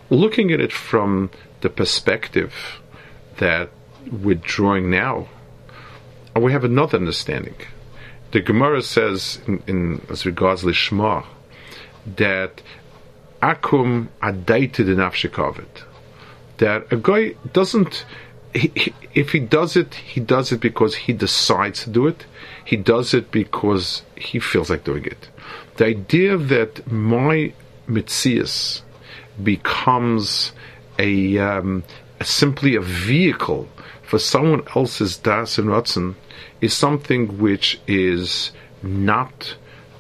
Looking 0.10 0.52
at 0.52 0.60
it 0.60 0.74
from 0.74 1.30
the 1.62 1.70
perspective 1.70 2.54
that 3.38 3.70
we're 4.12 4.36
drawing 4.36 4.90
now, 4.90 5.28
we 6.36 6.52
have 6.52 6.64
another 6.64 6.98
understanding. 6.98 7.56
The 8.32 8.42
Gemara 8.42 8.82
says, 8.82 9.40
in, 9.48 9.64
in 9.68 10.02
as 10.10 10.26
regards 10.26 10.64
lishma, 10.64 11.26
that 12.18 12.62
akum 13.42 14.08
adaited 14.22 14.90
in 14.90 14.98
that 16.58 16.92
a 16.92 16.98
guy 16.98 17.36
doesn't. 17.54 18.06
He, 18.54 18.72
he, 18.76 18.94
if 19.14 19.32
he 19.32 19.40
does 19.40 19.76
it, 19.76 19.94
he 19.94 20.20
does 20.20 20.52
it 20.52 20.60
because 20.60 20.96
he 20.96 21.14
decides 21.14 21.84
to 21.84 21.92
do 21.92 22.08
it. 22.08 22.26
He 22.66 22.78
does 22.78 23.14
it 23.14 23.30
because 23.32 24.02
he 24.16 24.40
feels 24.40 24.72
like 24.72 24.84
doing 24.84 25.06
it 25.06 25.30
the 25.80 25.86
idea 25.86 26.36
that 26.36 26.92
my 26.92 27.54
mitzias 27.88 28.82
becomes 29.42 30.52
a, 31.00 31.38
um, 31.38 31.84
simply 32.22 32.76
a 32.76 32.82
vehicle 32.82 33.70
for 34.04 34.20
someone 34.20 34.62
else's 34.76 35.16
das 35.16 35.58
and 35.58 35.70
ratzon 35.70 36.16
is 36.60 36.74
something 36.74 37.40
which 37.40 37.80
is 37.88 38.52
not. 38.84 39.56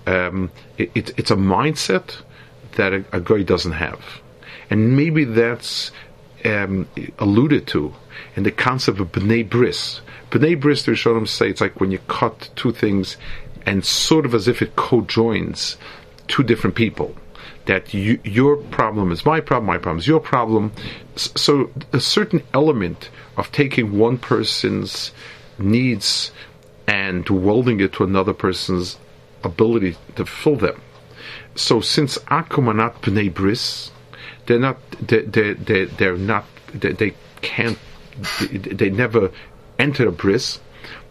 Um, 0.09 0.51
it, 0.77 0.91
it, 0.95 1.19
it's 1.19 1.31
a 1.31 1.35
mindset 1.35 2.21
that 2.77 2.93
a, 2.93 3.05
a 3.11 3.19
guy 3.19 3.43
doesn't 3.43 3.73
have, 3.73 4.21
and 4.69 4.95
maybe 4.97 5.23
that's 5.23 5.91
um, 6.45 6.87
alluded 7.19 7.67
to 7.67 7.93
in 8.35 8.43
the 8.43 8.51
concept 8.51 8.99
of 8.99 9.11
bnei 9.11 9.47
bris. 9.47 10.01
Bnei 10.31 10.59
bris, 10.59 10.83
the 10.83 10.91
Rishonim 10.93 11.27
say, 11.27 11.49
it's 11.49 11.61
like 11.61 11.79
when 11.79 11.91
you 11.91 11.99
cut 12.07 12.49
two 12.55 12.71
things 12.71 13.17
and 13.65 13.85
sort 13.85 14.25
of 14.25 14.33
as 14.33 14.47
if 14.47 14.61
it 14.61 14.75
co-joins 14.75 15.77
two 16.27 16.43
different 16.43 16.75
people. 16.75 17.15
That 17.65 17.93
you, 17.93 18.19
your 18.23 18.57
problem 18.57 19.11
is 19.11 19.25
my 19.25 19.41
problem, 19.41 19.67
my 19.67 19.77
problem 19.77 19.99
is 19.99 20.07
your 20.07 20.19
problem. 20.19 20.71
So 21.15 21.69
a 21.93 21.99
certain 21.99 22.41
element 22.53 23.09
of 23.37 23.51
taking 23.51 23.97
one 23.97 24.17
person's 24.17 25.11
needs 25.59 26.31
and 26.87 27.29
welding 27.29 27.79
it 27.79 27.93
to 27.93 28.03
another 28.03 28.33
person's 28.33 28.97
ability 29.43 29.97
to 30.15 30.25
fill 30.25 30.55
them. 30.55 30.81
So 31.55 31.81
since 31.81 32.17
Akum 32.19 32.67
are 32.67 32.73
not 32.73 33.01
Bnei 33.01 33.33
Bris, 33.33 33.91
they're 34.45 34.59
not, 34.59 34.77
they, 34.99 35.21
they, 35.21 35.53
they, 35.53 35.85
they're 35.85 36.17
not, 36.17 36.45
they, 36.73 36.93
they 36.93 37.13
can't, 37.41 37.77
they 38.51 38.89
never 38.89 39.31
enter 39.77 40.07
a 40.07 40.11
Bris, 40.11 40.59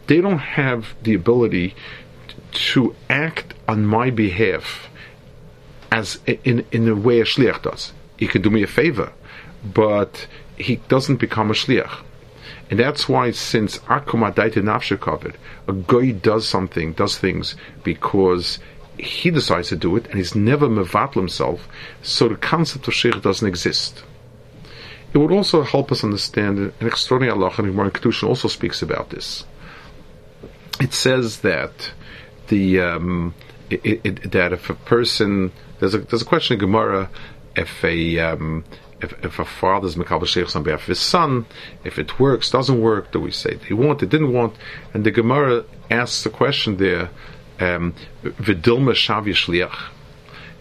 they 0.07 0.21
don't 0.21 0.39
have 0.39 0.95
the 1.03 1.15
ability 1.15 1.75
to 2.53 2.95
act 3.09 3.55
on 3.69 3.85
my 3.85 4.11
behalf 4.11 4.89
as 5.91 6.19
in 6.27 6.65
in 6.73 6.85
the 6.85 6.95
way 6.95 7.21
a 7.21 7.25
shliach 7.25 7.63
does. 7.63 7.93
He 8.17 8.27
can 8.27 8.43
do 8.43 8.51
me 8.51 8.63
a 8.63 8.67
favor, 8.67 9.13
but 9.65 10.27
he 10.57 10.77
doesn't 10.89 11.17
become 11.17 11.51
a 11.51 11.55
shliach. 11.55 12.03
And 12.71 12.79
that's 12.79 13.09
why, 13.09 13.31
since 13.31 13.79
Akum 13.79 14.31
Adaita 14.31 14.63
Nafsha 14.63 15.01
covered, 15.01 15.39
a 15.67 15.73
guy 15.73 16.11
does 16.11 16.47
something, 16.47 16.93
does 16.93 17.17
things 17.17 17.55
because 17.83 18.59
he 18.99 19.31
decides 19.31 19.69
to 19.69 19.77
do 19.77 19.97
it, 19.97 20.07
and 20.09 20.17
he's 20.17 20.35
never 20.35 20.69
mevatl 20.69 21.15
himself, 21.15 21.69
so 22.03 22.29
the 22.29 22.37
concept 22.37 22.89
of 22.89 22.95
sheikh 22.95 23.23
doesn't 23.23 23.47
exist. 23.47 24.03
It 25.15 25.19
would 25.19 25.33
also 25.33 25.63
help 25.63 25.91
us 25.91 26.05
understand 26.05 26.59
an 26.59 26.87
extraordinary 26.87 27.33
Allah, 27.33 27.53
and 27.57 27.69
Gemara 27.69 27.91
Kiddushin 27.91 28.29
also 28.29 28.49
speaks 28.49 28.83
about 28.83 29.11
this. 29.11 29.45
It 30.81 30.93
says 30.93 31.41
that 31.41 31.93
the 32.49 32.81
um, 32.81 33.35
it, 33.71 34.01
it, 34.05 34.33
that 34.33 34.53
if 34.53 34.71
a 34.71 34.75
person 34.75 35.53
there's 35.81 35.95
a 35.95 35.99
there's 35.99 36.23
a 36.23 36.27
question 36.27 36.55
in 36.55 36.61
Gemara 36.61 37.11
if 37.57 37.85
a 37.85 38.19
um, 38.19 38.65
if, 39.01 39.13
if 39.25 39.39
a 39.39 39.45
father's 39.45 39.95
mekabel 39.97 40.27
sheikhs 40.27 40.57
on 40.57 40.63
behalf 40.63 40.83
of 40.83 40.89
his 40.89 41.01
son, 41.01 41.47
if 41.85 41.99
it 41.99 42.19
works, 42.19 42.51
doesn't 42.51 42.81
work, 42.81 43.13
do 43.13 43.21
we 43.21 43.31
say 43.31 43.55
they 43.55 43.75
want, 43.75 44.03
it 44.03 44.09
didn't 44.09 44.33
want? 44.33 44.57
And 44.93 45.05
the 45.05 45.11
Gemara 45.11 45.65
asks 45.91 46.25
the 46.25 46.31
question 46.31 46.77
there, 46.77 47.11
um, 47.61 47.95
vidilma 48.23 48.93
shav 48.93 49.25
shliach. 49.27 49.91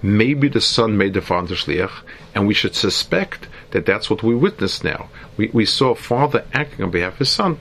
Maybe 0.02 0.48
the 0.48 0.62
son 0.62 0.98
made 0.98 1.16
the 1.16 1.22
father 1.22 1.56
shliach, 1.56 1.92
and 2.36 2.48
we 2.48 2.54
should 2.54 2.76
suspect 2.76 3.48
that 3.72 3.86
that's 3.86 4.10
what 4.10 4.22
we 4.22 4.36
witness 4.36 4.84
now. 4.84 5.10
We, 5.38 5.50
we 5.52 5.66
saw 5.66 5.92
a 5.92 5.96
father 5.96 6.46
acting 6.54 6.86
on 6.86 6.92
behalf 6.92 7.14
of 7.14 7.20
his 7.20 7.32
son. 7.32 7.60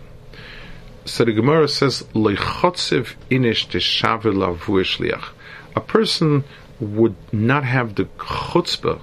So 1.07 1.25
the 1.25 1.33
Gemara 1.33 1.69
says, 1.69 2.03
"Leichotzev 2.15 3.15
inish 3.31 3.69
shliach." 3.69 5.25
A 5.75 5.81
person 5.81 6.45
would 6.81 7.17
not 7.33 7.65
have 7.65 7.95
the 7.95 8.05
chutzpah 8.19 9.01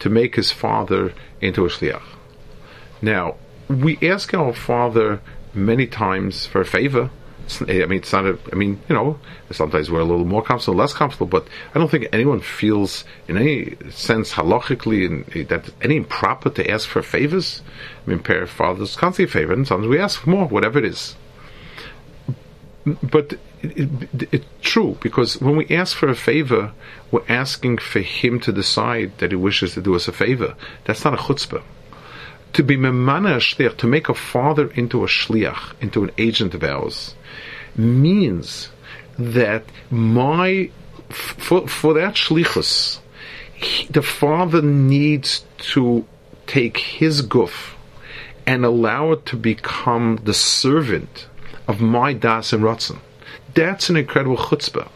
to 0.00 0.10
make 0.10 0.34
his 0.36 0.50
father 0.50 1.12
into 1.40 1.64
a 1.64 1.68
shliach. 1.68 2.02
Now, 3.00 3.36
we 3.68 3.98
ask 4.02 4.34
our 4.34 4.52
father 4.52 5.20
many 5.54 5.86
times 5.86 6.46
for 6.46 6.60
a 6.60 6.66
favor. 6.66 7.10
I 7.60 7.86
mean, 7.86 7.98
it's 7.98 8.12
not. 8.12 8.26
A, 8.26 8.38
I 8.52 8.54
mean, 8.54 8.80
you 8.88 8.94
know, 8.94 9.18
sometimes 9.50 9.90
we're 9.90 10.00
a 10.00 10.04
little 10.04 10.24
more 10.24 10.42
comfortable, 10.42 10.78
less 10.78 10.92
comfortable, 10.92 11.26
but 11.26 11.48
I 11.74 11.78
don't 11.78 11.90
think 11.90 12.06
anyone 12.12 12.40
feels, 12.40 13.04
in 13.26 13.36
any 13.36 13.76
sense, 13.90 14.32
halachically, 14.32 15.48
that 15.48 15.68
any 15.82 15.96
improper 15.96 16.50
to 16.50 16.70
ask 16.70 16.88
for 16.88 17.02
favors. 17.02 17.62
I 18.06 18.10
mean, 18.10 18.20
parent 18.20 18.50
fathers 18.50 18.94
constantly 18.94 19.32
favor, 19.32 19.52
and 19.52 19.66
sometimes 19.66 19.88
we 19.88 19.98
ask 19.98 20.20
for 20.20 20.30
more, 20.30 20.46
whatever 20.46 20.78
it 20.78 20.84
is. 20.84 21.16
But 23.02 23.34
it's 23.62 24.32
it, 24.32 24.44
true 24.62 24.96
because 25.00 25.40
when 25.40 25.56
we 25.56 25.66
ask 25.68 25.96
for 25.96 26.08
a 26.08 26.14
favor, 26.14 26.72
we're 27.10 27.24
asking 27.28 27.78
for 27.78 28.00
him 28.00 28.40
to 28.40 28.52
decide 28.52 29.18
that 29.18 29.32
he 29.32 29.36
wishes 29.36 29.74
to 29.74 29.82
do 29.82 29.94
us 29.94 30.08
a 30.08 30.12
favor. 30.12 30.54
That's 30.84 31.04
not 31.04 31.14
a 31.14 31.16
chutzpah. 31.16 31.62
To 32.54 32.62
be 32.62 32.76
memana 32.76 33.36
shliach, 33.36 33.76
to 33.78 33.86
make 33.86 34.08
a 34.08 34.14
father 34.14 34.70
into 34.70 35.04
a 35.04 35.06
shliach, 35.06 35.80
into 35.80 36.02
an 36.02 36.10
agent 36.18 36.54
of 36.54 36.64
ours, 36.64 37.14
means 37.76 38.70
that 39.18 39.64
my 39.90 40.70
for 41.10 41.68
for 41.68 41.94
that 41.94 42.14
shlichus, 42.14 43.00
he, 43.52 43.86
the 43.86 44.02
father 44.02 44.62
needs 44.62 45.44
to 45.58 46.06
take 46.46 46.78
his 46.78 47.22
guf 47.22 47.74
and 48.46 48.64
allow 48.64 49.12
it 49.12 49.26
to 49.26 49.36
become 49.36 50.18
the 50.24 50.34
servant 50.34 51.28
of 51.68 51.80
my 51.80 52.12
das 52.12 52.52
and 52.52 52.64
ratzon. 52.64 52.98
That's 53.54 53.88
an 53.90 53.96
incredible 53.96 54.36
chutzpah. 54.36 54.88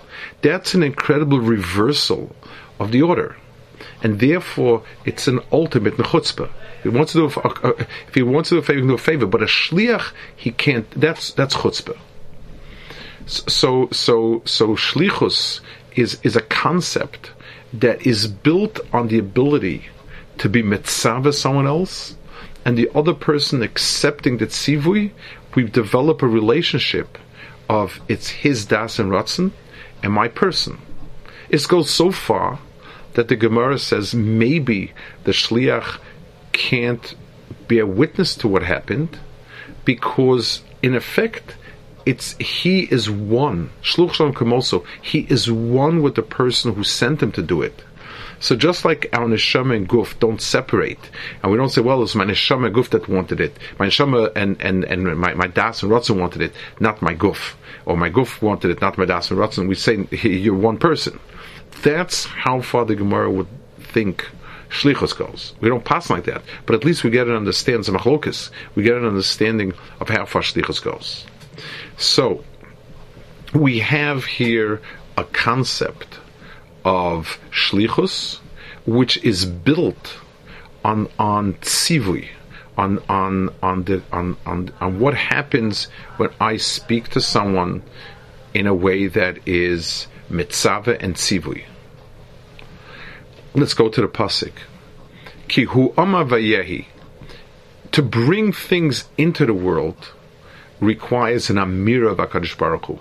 That's 0.43 0.75
an 0.75 0.83
incredible 0.83 1.41
reversal 1.41 2.35
of 2.79 2.93
the 2.93 3.03
order. 3.03 3.37
And 4.03 4.21
therefore, 4.21 4.83
it's 5.05 5.27
an 5.29 5.41
ultimate 5.51 5.97
chutzpah. 5.97 6.51
He 6.83 6.89
wants 6.91 7.13
to 7.13 7.29
do 7.29 7.41
a, 7.41 7.49
uh, 7.49 7.73
if 8.09 8.15
he 8.15 8.23
wants 8.23 8.51
to 8.51 8.57
do 8.57 8.59
a 8.59 8.63
favor, 8.63 8.77
he 8.77 8.83
can 8.83 8.89
do 8.89 8.95
a 8.95 8.99
favor. 8.99 9.27
But 9.27 9.43
a 9.43 9.47
shliach, 9.47 10.13
he 10.37 10.51
can't. 10.51 10.89
That's 10.91 11.33
that's 11.33 11.57
chutzpah. 11.57 11.97
So 13.27 13.89
so 13.91 14.43
so 14.45 14.77
shlichus 14.77 15.61
is 15.97 16.19
is 16.23 16.37
a 16.37 16.43
concept 16.43 17.33
that 17.73 18.07
is 18.07 18.27
built 18.27 18.81
on 18.93 19.09
the 19.09 19.19
ability 19.19 19.87
to 20.39 20.49
be 20.49 20.63
mitzvah 20.63 21.33
someone 21.33 21.67
else, 21.67 22.17
and 22.65 22.77
the 22.77 22.91
other 22.95 23.15
person 23.15 23.63
accepting 23.63 24.39
that 24.39 24.51
tzivui. 24.51 25.13
We 25.55 25.63
develop 25.65 26.21
a 26.21 26.27
relationship 26.27 27.17
of 27.69 28.01
it's 28.09 28.29
his 28.29 28.67
das 28.67 28.99
and 28.99 29.11
ratzon 29.11 29.53
and 30.03 30.13
my 30.13 30.29
person. 30.29 30.79
It 31.49 31.67
goes 31.69 31.91
so 31.91 32.11
far 32.11 32.59
that 33.15 33.29
the 33.29 33.37
Gemara 33.37 33.79
says 33.79 34.15
maybe 34.15 34.93
the 35.25 35.33
shliach 35.33 35.99
can't 36.53 37.15
bear 37.69 37.87
witness 37.87 38.35
to 38.37 38.49
what 38.49 38.63
happened 38.63 39.19
because 39.85 40.63
in 40.83 40.95
effect 40.95 41.57
it's 42.07 42.37
he 42.37 42.81
is 42.81 43.09
one. 43.09 43.71
Shluch 43.83 44.15
Shalom 44.15 44.35
Kamoso, 44.35 44.85
he 45.01 45.21
is 45.31 45.51
one 45.51 46.03
with 46.03 46.17
the 46.17 46.23
person 46.23 46.75
who 46.75 46.85
sent 46.85 47.23
him 47.23 47.33
to 47.33 47.43
do 47.43 47.63
it. 47.63 47.83
So 48.41 48.57
just 48.57 48.85
like 48.85 49.09
our 49.13 49.27
neshama 49.27 49.77
and 49.77 49.89
guf 49.89 50.19
don't 50.19 50.41
separate, 50.41 50.99
and 51.43 51.51
we 51.51 51.59
don't 51.59 51.71
say, 51.71 51.81
well, 51.81 52.03
it's 52.03 52.15
my 52.15 52.25
neshama 52.25 52.67
and 52.67 52.75
guf 52.75 52.91
that 52.91 53.09
wanted 53.09 53.41
it, 53.41 53.57
my 53.79 53.87
neshama 53.87 54.33
and 54.37 54.61
and 54.61 54.85
and 54.85 55.19
my, 55.19 55.35
my 55.35 55.47
das 55.47 55.83
and 55.83 55.93
rotzen 55.93 56.19
wanted 56.19 56.43
it, 56.43 56.53
not 56.81 57.03
my 57.03 57.15
guf, 57.15 57.55
or 57.87 57.97
my 57.97 58.11
guf 58.11 58.43
wanted 58.43 58.71
it, 58.71 58.81
not 58.81 58.99
my 58.99 59.05
das 59.05 59.31
and 59.31 59.41
rotzen. 59.41 59.69
We 59.69 59.75
say 59.75 60.07
you're 60.29 60.55
one 60.55 60.79
person. 60.79 61.19
That's 61.83 62.25
how 62.25 62.61
far 62.61 62.85
the 62.85 62.95
Gemara 62.95 63.31
would 63.31 63.49
think 63.79 64.27
shlichus 64.69 65.17
goes. 65.17 65.55
We 65.61 65.69
don't 65.69 65.85
pass 65.85 66.11
like 66.11 66.25
that, 66.25 66.43
but 66.67 66.75
at 66.75 66.85
least 66.85 67.05
we 67.05 67.11
get 67.11 67.29
an 67.29 67.37
understanding 67.37 67.95
of. 67.95 68.51
We 68.75 68.83
get 68.83 68.97
an 68.97 69.07
understanding 69.07 69.73
of 70.01 70.09
how 70.09 70.27
far 70.27 70.43
shlichus 70.43 70.83
goes. 70.83 71.27
So 71.97 72.45
we 73.55 73.79
have 73.79 74.25
here 74.25 74.81
a 75.17 75.25
concept 75.25 76.19
of 76.85 77.39
shlichus, 77.51 78.39
which 78.87 79.17
is 79.25 79.47
built 79.47 80.19
on 80.85 81.09
on 81.19 81.55
tzivui, 81.55 82.29
on 82.77 82.99
on 83.09 83.55
on 83.63 83.85
the 83.85 84.03
on, 84.13 84.37
on 84.45 84.73
on 84.81 85.01
what 85.01 85.15
happens 85.15 85.85
when 86.17 86.31
I 86.41 86.59
speak 86.59 87.09
to 87.11 87.21
someone 87.21 87.83
in 88.53 88.67
a 88.67 88.75
way 88.75 89.07
that 89.07 89.49
is 89.49 90.07
mitzvah 90.29 91.01
and 91.01 91.15
tzivui. 91.15 91.65
Let's 93.55 93.75
go 93.75 93.89
to 93.89 94.01
the 94.01 94.09
pasuk. 94.09 94.53
Ki 95.49 95.65
hu 95.65 95.91
vayehi. 95.91 96.87
To 97.93 98.03
bring 98.03 98.53
things 98.53 99.05
into 99.17 99.47
the 99.47 99.55
world 99.55 100.13
requires 100.81 101.49
an 101.51 101.57
amira 101.57 102.11
of 102.11 102.19
Hakadosh 102.19 102.59
Baruch 102.59 102.87
Hu 102.87 102.99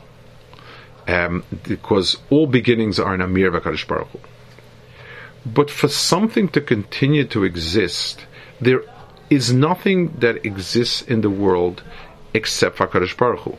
um, 1.07 1.43
because 1.63 2.17
all 2.29 2.47
beginnings 2.47 2.99
are 2.99 3.13
an 3.13 3.21
Amir 3.21 3.51
Vakadosh 3.51 3.87
Baruch 3.87 4.09
Hu. 4.09 4.19
But 5.45 5.69
for 5.69 5.87
something 5.87 6.47
to 6.49 6.61
continue 6.61 7.25
to 7.25 7.43
exist, 7.43 8.25
there 8.61 8.83
is 9.29 9.51
nothing 9.51 10.13
that 10.19 10.45
exists 10.45 11.01
in 11.01 11.21
the 11.21 11.29
world 11.29 11.83
except 12.33 12.77
Hakadosh 12.77 13.17
Baruch 13.17 13.41
Hu. 13.41 13.57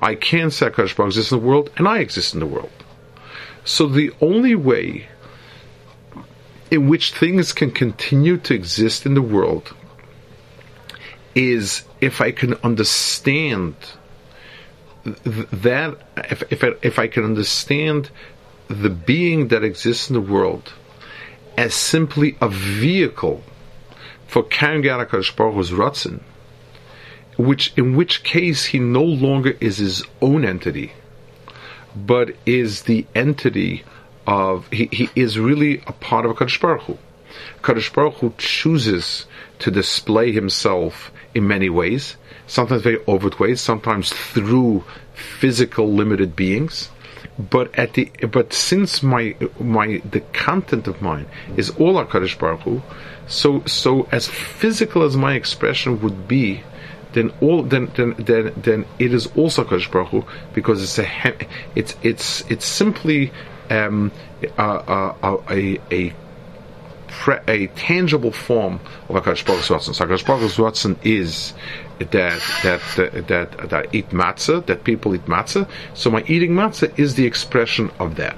I 0.00 0.14
can 0.14 0.50
say 0.50 0.70
Hakadosh 0.70 0.96
Baruch 0.96 1.10
exists 1.10 1.32
in 1.32 1.40
the 1.40 1.46
world, 1.46 1.70
and 1.76 1.88
I 1.88 1.98
exist 1.98 2.34
in 2.34 2.40
the 2.40 2.46
world. 2.46 2.70
So 3.64 3.86
the 3.86 4.12
only 4.20 4.54
way 4.54 5.08
in 6.70 6.88
which 6.88 7.12
things 7.12 7.52
can 7.52 7.70
continue 7.70 8.36
to 8.38 8.54
exist 8.54 9.06
in 9.06 9.14
the 9.14 9.22
world 9.22 9.74
is 11.34 11.84
if 12.00 12.20
I 12.20 12.30
can 12.30 12.54
understand 12.62 13.74
that 15.04 15.98
if 16.30 16.42
if 16.50 16.64
I, 16.64 16.72
if 16.82 16.98
I 16.98 17.06
can 17.06 17.24
understand 17.24 18.10
the 18.68 18.90
being 18.90 19.48
that 19.48 19.62
exists 19.62 20.08
in 20.08 20.14
the 20.14 20.20
world 20.20 20.72
as 21.56 21.74
simply 21.74 22.36
a 22.40 22.48
vehicle 22.48 23.42
for 24.26 24.42
carrying 24.42 24.88
out 24.88 25.06
Hakadosh 25.06 25.36
Baruch 25.36 25.54
Hu's 25.54 25.70
ratzon, 25.70 26.20
which 27.36 27.72
in 27.76 27.94
which 27.94 28.24
case 28.24 28.64
he 28.66 28.78
no 28.78 29.04
longer 29.04 29.56
is 29.60 29.78
his 29.78 30.02
own 30.20 30.44
entity, 30.44 30.92
but 31.94 32.34
is 32.46 32.82
the 32.82 33.06
entity 33.14 33.84
of 34.26 34.66
he, 34.68 34.88
he 34.90 35.10
is 35.14 35.38
really 35.38 35.82
a 35.86 35.92
part 35.92 36.24
of 36.24 36.36
Hakadosh 36.36 36.60
Baruch 36.60 36.82
Hu. 36.82 36.98
Baruch 37.62 38.14
Hu 38.14 38.32
chooses 38.38 39.26
to 39.58 39.70
display 39.70 40.32
himself 40.32 41.12
in 41.34 41.46
many 41.46 41.68
ways, 41.68 42.16
sometimes 42.46 42.82
very 42.82 43.02
overt 43.06 43.38
ways, 43.40 43.60
sometimes 43.60 44.12
through 44.12 44.84
physical 45.14 45.92
limited 45.92 46.36
beings. 46.36 46.90
But 47.38 47.76
at 47.76 47.94
the 47.94 48.10
but 48.30 48.52
since 48.52 49.02
my 49.02 49.34
my 49.58 50.00
the 50.08 50.20
content 50.32 50.86
of 50.86 51.02
mine 51.02 51.26
is 51.56 51.70
all 51.70 51.94
Hakadosh 51.94 52.38
Baruch 52.38 52.60
Hu, 52.60 52.82
so 53.26 53.64
so 53.64 54.06
as 54.12 54.28
physical 54.28 55.02
as 55.02 55.16
my 55.16 55.34
expression 55.34 56.00
would 56.02 56.28
be, 56.28 56.62
then 57.12 57.32
all 57.40 57.62
then 57.62 57.90
then 57.96 58.14
then, 58.18 58.52
then 58.56 58.86
it 58.98 59.12
is 59.12 59.26
also 59.36 59.64
Hakadosh 59.64 59.90
Baruch 59.90 60.08
Hu 60.08 60.24
because 60.52 60.82
it's 60.82 60.98
a 60.98 61.34
it's 61.74 61.96
it's 62.02 62.48
it's 62.50 62.66
simply 62.66 63.32
um, 63.70 64.12
a, 64.56 64.62
a, 64.62 65.38
a, 65.48 65.80
a 65.90 66.12
a 67.48 67.66
tangible 67.68 68.32
form 68.32 68.80
of 69.08 69.16
Hakadosh 69.16 69.44
Baruch 69.46 69.64
Hu's 69.64 69.96
So 69.96 70.06
Hakadosh 70.06 70.26
Baruch 70.26 70.50
Hu's 70.50 70.94
is 71.04 71.54
that 71.98 72.42
that 72.62 72.80
uh, 72.98 73.20
that 73.22 73.28
that, 73.28 73.70
that 73.70 73.94
eat 73.94 74.10
matzah, 74.10 74.64
that 74.66 74.84
people 74.84 75.14
eat 75.14 75.26
matzah. 75.26 75.68
So 75.94 76.10
my 76.10 76.22
eating 76.26 76.52
matzah 76.52 76.98
is 76.98 77.14
the 77.14 77.26
expression 77.26 77.90
of 77.98 78.16
that. 78.16 78.36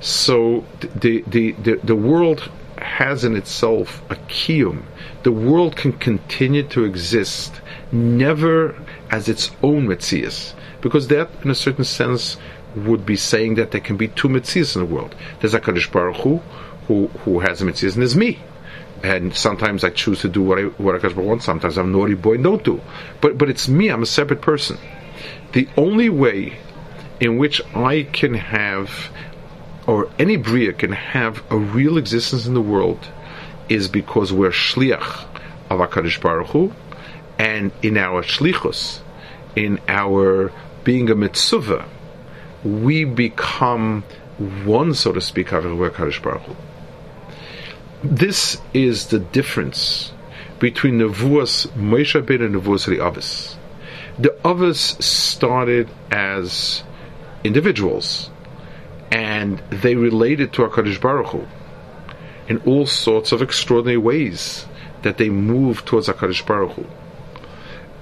So 0.00 0.64
the 0.80 1.22
the 1.26 1.52
the, 1.52 1.80
the 1.82 1.96
world 1.96 2.50
has 2.78 3.24
in 3.24 3.36
itself 3.36 4.02
a 4.10 4.16
kiyum. 4.16 4.82
The 5.22 5.32
world 5.32 5.76
can 5.76 5.92
continue 5.92 6.62
to 6.68 6.84
exist, 6.84 7.60
never 7.90 8.76
as 9.10 9.28
its 9.28 9.50
own 9.62 9.86
mitzias, 9.86 10.52
because 10.82 11.08
that, 11.08 11.30
in 11.42 11.50
a 11.50 11.54
certain 11.54 11.84
sense, 11.84 12.36
would 12.76 13.06
be 13.06 13.16
saying 13.16 13.54
that 13.54 13.70
there 13.70 13.80
can 13.80 13.96
be 13.96 14.08
two 14.08 14.28
mitzias 14.28 14.76
in 14.76 14.86
the 14.86 14.94
world. 14.94 15.14
There's 15.40 15.54
a 15.54 15.60
Kaddish 15.60 15.90
Baruch 15.90 16.16
Hu, 16.16 16.42
who 16.86 17.08
who 17.24 17.40
has 17.40 17.62
a 17.62 17.64
mitzvah, 17.64 17.94
and 17.94 18.02
is 18.02 18.16
me. 18.16 18.38
And 19.02 19.34
sometimes 19.34 19.84
I 19.84 19.90
choose 19.90 20.20
to 20.22 20.28
do 20.28 20.42
what 20.42 20.58
I 20.58 20.62
what 20.62 20.94
I 20.94 20.98
want. 21.20 21.42
Sometimes 21.42 21.76
I'm 21.76 21.92
naughty 21.92 22.14
boy, 22.14 22.38
don't 22.38 22.64
do. 22.64 22.80
But 23.20 23.36
but 23.36 23.50
it's 23.50 23.68
me. 23.68 23.88
I'm 23.88 24.02
a 24.02 24.06
separate 24.06 24.40
person. 24.40 24.78
The 25.52 25.68
only 25.76 26.08
way 26.08 26.58
in 27.20 27.38
which 27.38 27.60
I 27.74 28.02
can 28.12 28.34
have, 28.34 28.90
or 29.86 30.10
any 30.18 30.36
bria 30.36 30.72
can 30.72 30.92
have 30.92 31.42
a 31.50 31.56
real 31.56 31.98
existence 31.98 32.46
in 32.46 32.54
the 32.54 32.60
world, 32.60 33.06
is 33.68 33.88
because 33.88 34.32
we're 34.32 34.50
shliach 34.50 35.26
of 35.70 35.80
Hakadosh 35.80 36.20
Baruch 36.20 36.48
Hu, 36.48 36.72
and 37.38 37.72
in 37.82 37.96
our 37.96 38.22
shlichus, 38.22 39.00
in 39.56 39.80
our 39.88 40.52
being 40.82 41.10
a 41.10 41.14
mitzvah, 41.14 41.86
we 42.64 43.04
become 43.04 44.02
one, 44.64 44.94
so 44.94 45.12
to 45.12 45.20
speak, 45.20 45.52
of 45.52 45.64
Hakadosh 45.64 46.22
Baruch 46.22 46.42
Hu. 46.42 46.56
This 48.04 48.60
is 48.74 49.06
the 49.06 49.18
difference 49.18 50.12
between 50.58 50.98
Nevuas 50.98 51.66
Moshe 51.68 52.20
Rabbeinu 52.20 52.44
and 52.44 52.54
Nevuas 52.54 52.84
the 52.84 53.02
Avis. 53.02 53.56
The 54.18 54.36
Avis 54.46 54.78
started 54.78 55.88
as 56.10 56.82
individuals, 57.44 58.28
and 59.10 59.58
they 59.70 59.94
related 59.94 60.52
to 60.52 60.68
Hakadosh 60.68 61.00
Baruch 61.00 61.28
Hu 61.28 61.46
in 62.46 62.58
all 62.66 62.84
sorts 62.84 63.32
of 63.32 63.40
extraordinary 63.40 63.96
ways 63.96 64.66
that 65.00 65.16
they 65.16 65.30
moved 65.30 65.86
towards 65.86 66.08
Hakadosh 66.08 66.44
Baruch 66.44 66.72
Hu. 66.72 66.86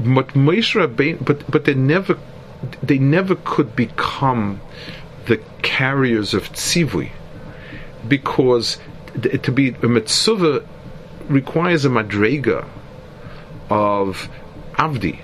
But 0.00 0.30
Moshe 0.30 1.24
but 1.24 1.48
but 1.48 1.64
they 1.64 1.74
never 1.74 2.18
they 2.82 2.98
never 2.98 3.36
could 3.36 3.76
become 3.76 4.62
the 5.26 5.36
carriers 5.62 6.34
of 6.34 6.52
tzivui 6.52 7.10
because 8.08 8.78
to 9.20 9.52
be 9.52 9.70
a 9.70 9.88
mitzvah 9.88 10.66
requires 11.28 11.84
a 11.84 11.88
madrega 11.88 12.66
of 13.70 14.28
avdi, 14.72 15.20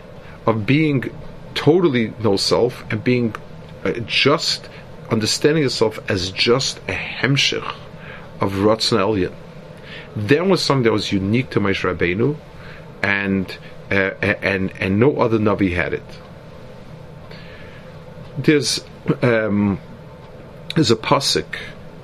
of 0.46 0.66
being 0.66 1.10
totally 1.54 2.12
no 2.20 2.36
self 2.36 2.84
and 2.90 3.02
being 3.02 3.34
uh, 3.84 3.92
just 4.06 4.68
understanding 5.10 5.62
yourself 5.62 5.98
as 6.10 6.30
just 6.30 6.78
a 6.88 6.92
hemshich 6.92 7.74
of 8.40 8.52
Ratzon 8.52 8.98
Elyon. 8.98 9.34
That 10.16 10.46
was 10.46 10.62
something 10.62 10.84
that 10.84 10.92
was 10.92 11.12
unique 11.12 11.50
to 11.50 11.60
Moshe 11.60 11.82
Rabbeinu, 11.82 12.36
and 13.02 13.58
uh, 13.90 13.94
and 14.20 14.72
and 14.78 14.98
no 14.98 15.18
other 15.18 15.38
navi 15.38 15.74
had 15.74 15.94
it. 15.94 16.02
There's 18.36 18.84
um, 19.22 19.80
there's 20.74 20.90
a 20.90 20.96
pasuk 20.96 21.56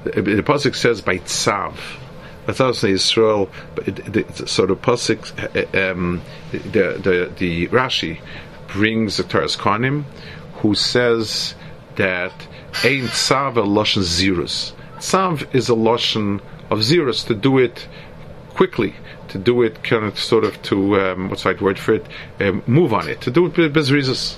the 0.05 0.43
pasuk 0.43 0.75
says 0.75 1.01
by 1.01 1.19
tzav. 1.19 1.77
Also 2.47 2.89
Israel. 2.89 3.49
So 4.47 4.67
the 4.67 4.77
pasuk, 4.77 5.23
um, 5.75 6.21
the 6.53 6.59
the 6.59 7.33
the 7.37 7.69
Rashi 7.69 8.21
brings 8.69 9.17
the 9.17 9.25
Toras 9.25 9.57
Kohanim, 9.57 10.05
who 10.57 10.75
says 10.75 11.55
that 11.97 12.33
ein 12.85 13.09
tzav 13.09 13.57
a 13.57 13.63
lashon 13.63 14.03
zirus. 14.03 14.73
Tzav 14.97 15.55
is 15.55 15.69
a 15.71 15.75
lashon 15.75 16.41
of 16.71 16.81
zirus 16.81 17.27
to 17.27 17.35
do 17.35 17.59
it 17.59 17.89
quickly, 18.51 18.95
to 19.29 19.39
do 19.39 19.63
it 19.63 19.83
kind 19.83 20.05
of 20.05 20.19
sort 20.19 20.45
of 20.45 20.61
to 20.63 21.01
um, 21.01 21.29
what's 21.29 21.45
the 21.45 21.51
right 21.51 21.61
word 21.61 21.79
for 21.79 21.95
it, 21.95 22.07
um, 22.41 22.63
move 22.67 22.93
on 22.93 23.09
it, 23.09 23.21
to 23.23 23.31
do 23.31 23.47
it 23.47 23.57
with 23.57 23.75
bezrizas 23.75 24.37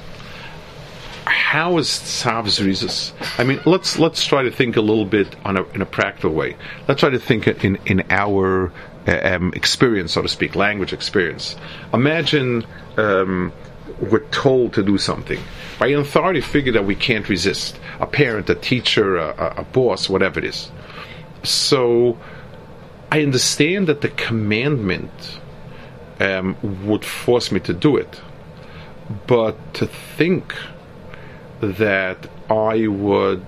how 1.27 1.79
is 1.79 1.89
Tzav's 1.89 2.59
Rizas? 2.59 3.13
I 3.39 3.45
mean, 3.45 3.61
let's 3.65 3.99
let's 3.99 4.25
try 4.25 4.43
to 4.43 4.51
think 4.51 4.77
a 4.77 4.81
little 4.81 5.05
bit 5.05 5.35
on 5.45 5.57
a, 5.57 5.65
in 5.71 5.83
a 5.83 5.87
practical 5.87 6.31
way. 6.31 6.57
Let's 6.89 7.01
try 7.01 7.11
to 7.11 7.19
think 7.19 7.47
in 7.47 7.77
in 7.87 8.05
our 8.11 8.73
uh, 9.07 9.35
um, 9.35 9.53
experience, 9.55 10.13
so 10.13 10.23
to 10.23 10.29
speak, 10.29 10.55
language 10.55 10.93
experience. 10.93 11.57
Imagine 11.93 12.65
um, 12.97 13.53
we're 14.01 14.27
told 14.31 14.75
to 14.75 14.83
do 14.83 14.99
something 14.99 15.41
by 15.79 15.89
an 15.89 16.01
authority 16.01 16.41
figure 16.41 16.73
that 16.73 16.85
we 16.85 16.95
can't 16.95 17.29
resist 17.29 17.79
a 18.01 18.07
parent, 18.07 18.51
a 18.51 18.55
teacher, 18.55 19.17
a, 19.17 19.55
a 19.59 19.65
boss, 19.65 20.09
whatever 20.09 20.39
it 20.39 20.45
is. 20.45 20.71
So 21.43 22.19
I 23.11 23.23
understand 23.23 23.87
that 23.87 24.01
the 24.01 24.09
commandment 24.09 25.41
um, 26.21 26.57
would 26.87 27.05
force 27.05 27.53
me 27.53 27.61
to 27.61 27.73
do 27.73 27.97
it, 27.97 28.21
but 29.27 29.75
to 29.75 29.87
think 29.87 30.55
that 31.61 32.29
I 32.51 32.87
would 32.87 33.47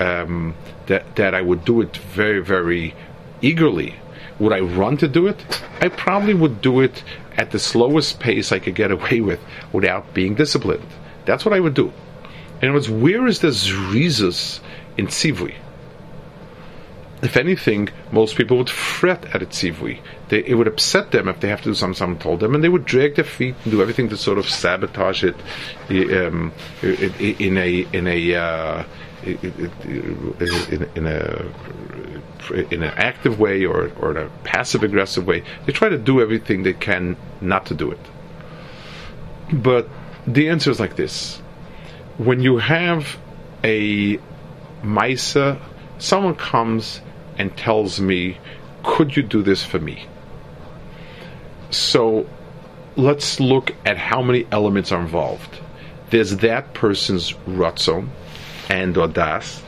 um, 0.00 0.54
that 0.86 1.16
that 1.16 1.34
I 1.34 1.42
would 1.42 1.64
do 1.64 1.80
it 1.80 1.96
very 1.96 2.40
very 2.42 2.94
eagerly. 3.40 3.94
Would 4.38 4.52
I 4.52 4.60
run 4.60 4.96
to 4.98 5.08
do 5.08 5.26
it? 5.26 5.62
I 5.80 5.88
probably 5.88 6.34
would 6.34 6.60
do 6.60 6.80
it 6.80 7.02
at 7.36 7.50
the 7.50 7.58
slowest 7.58 8.20
pace 8.20 8.52
I 8.52 8.58
could 8.58 8.74
get 8.74 8.90
away 8.90 9.20
with 9.20 9.40
without 9.72 10.14
being 10.14 10.34
disciplined. 10.34 10.86
That's 11.24 11.44
what 11.44 11.54
I 11.54 11.60
would 11.60 11.74
do. 11.74 11.92
And 12.60 12.70
it 12.70 12.74
was 12.74 12.88
where 12.88 13.26
is 13.26 13.40
the 13.40 13.48
zrizas 13.48 14.60
in 14.96 15.06
tzivui? 15.06 15.54
If 17.20 17.36
anything, 17.36 17.88
most 18.12 18.36
people 18.36 18.58
would 18.58 18.70
fret 18.70 19.24
at 19.34 19.42
a 19.42 19.46
tzivui. 19.46 20.00
They, 20.28 20.44
it 20.44 20.54
would 20.54 20.68
upset 20.68 21.10
them 21.10 21.28
if 21.28 21.40
they 21.40 21.48
have 21.48 21.62
to 21.62 21.70
do 21.70 21.74
something 21.74 21.96
someone 21.96 22.18
told 22.20 22.40
them, 22.40 22.54
and 22.54 22.62
they 22.62 22.68
would 22.68 22.84
drag 22.84 23.16
their 23.16 23.24
feet 23.24 23.56
and 23.64 23.72
do 23.72 23.82
everything 23.82 24.08
to 24.10 24.16
sort 24.16 24.38
of 24.38 24.48
sabotage 24.48 25.24
it 25.24 25.34
um, 25.90 26.52
in 26.80 27.58
a 27.58 27.86
in 27.92 28.06
a 28.06 28.34
uh, 28.34 28.84
in, 29.24 30.88
in, 30.94 31.06
a 31.06 31.44
in 32.70 32.82
an 32.84 32.94
active 32.96 33.40
way 33.40 33.64
or, 33.64 33.90
or 34.00 34.12
in 34.12 34.16
a 34.16 34.28
passive 34.44 34.84
aggressive 34.84 35.26
way. 35.26 35.42
They 35.66 35.72
try 35.72 35.88
to 35.88 35.98
do 35.98 36.20
everything 36.20 36.62
they 36.62 36.72
can 36.72 37.16
not 37.40 37.66
to 37.66 37.74
do 37.74 37.90
it. 37.90 38.00
But 39.52 39.88
the 40.24 40.50
answer 40.50 40.70
is 40.70 40.78
like 40.78 40.94
this: 40.94 41.38
when 42.16 42.40
you 42.42 42.58
have 42.58 43.18
a 43.64 44.18
Misa, 44.84 45.60
someone 45.98 46.36
comes 46.36 47.00
and 47.38 47.56
tells 47.56 48.00
me, 48.00 48.38
Could 48.82 49.16
you 49.16 49.22
do 49.22 49.42
this 49.42 49.64
for 49.64 49.78
me? 49.78 50.06
So 51.70 52.28
let's 52.96 53.40
look 53.40 53.74
at 53.86 53.96
how 53.96 54.22
many 54.22 54.46
elements 54.50 54.92
are 54.92 55.00
involved. 55.00 55.60
There's 56.10 56.36
that 56.38 56.74
person's 56.74 57.32
ratzon 57.46 58.08
and 58.68 58.96
or 58.96 59.08
das 59.08 59.62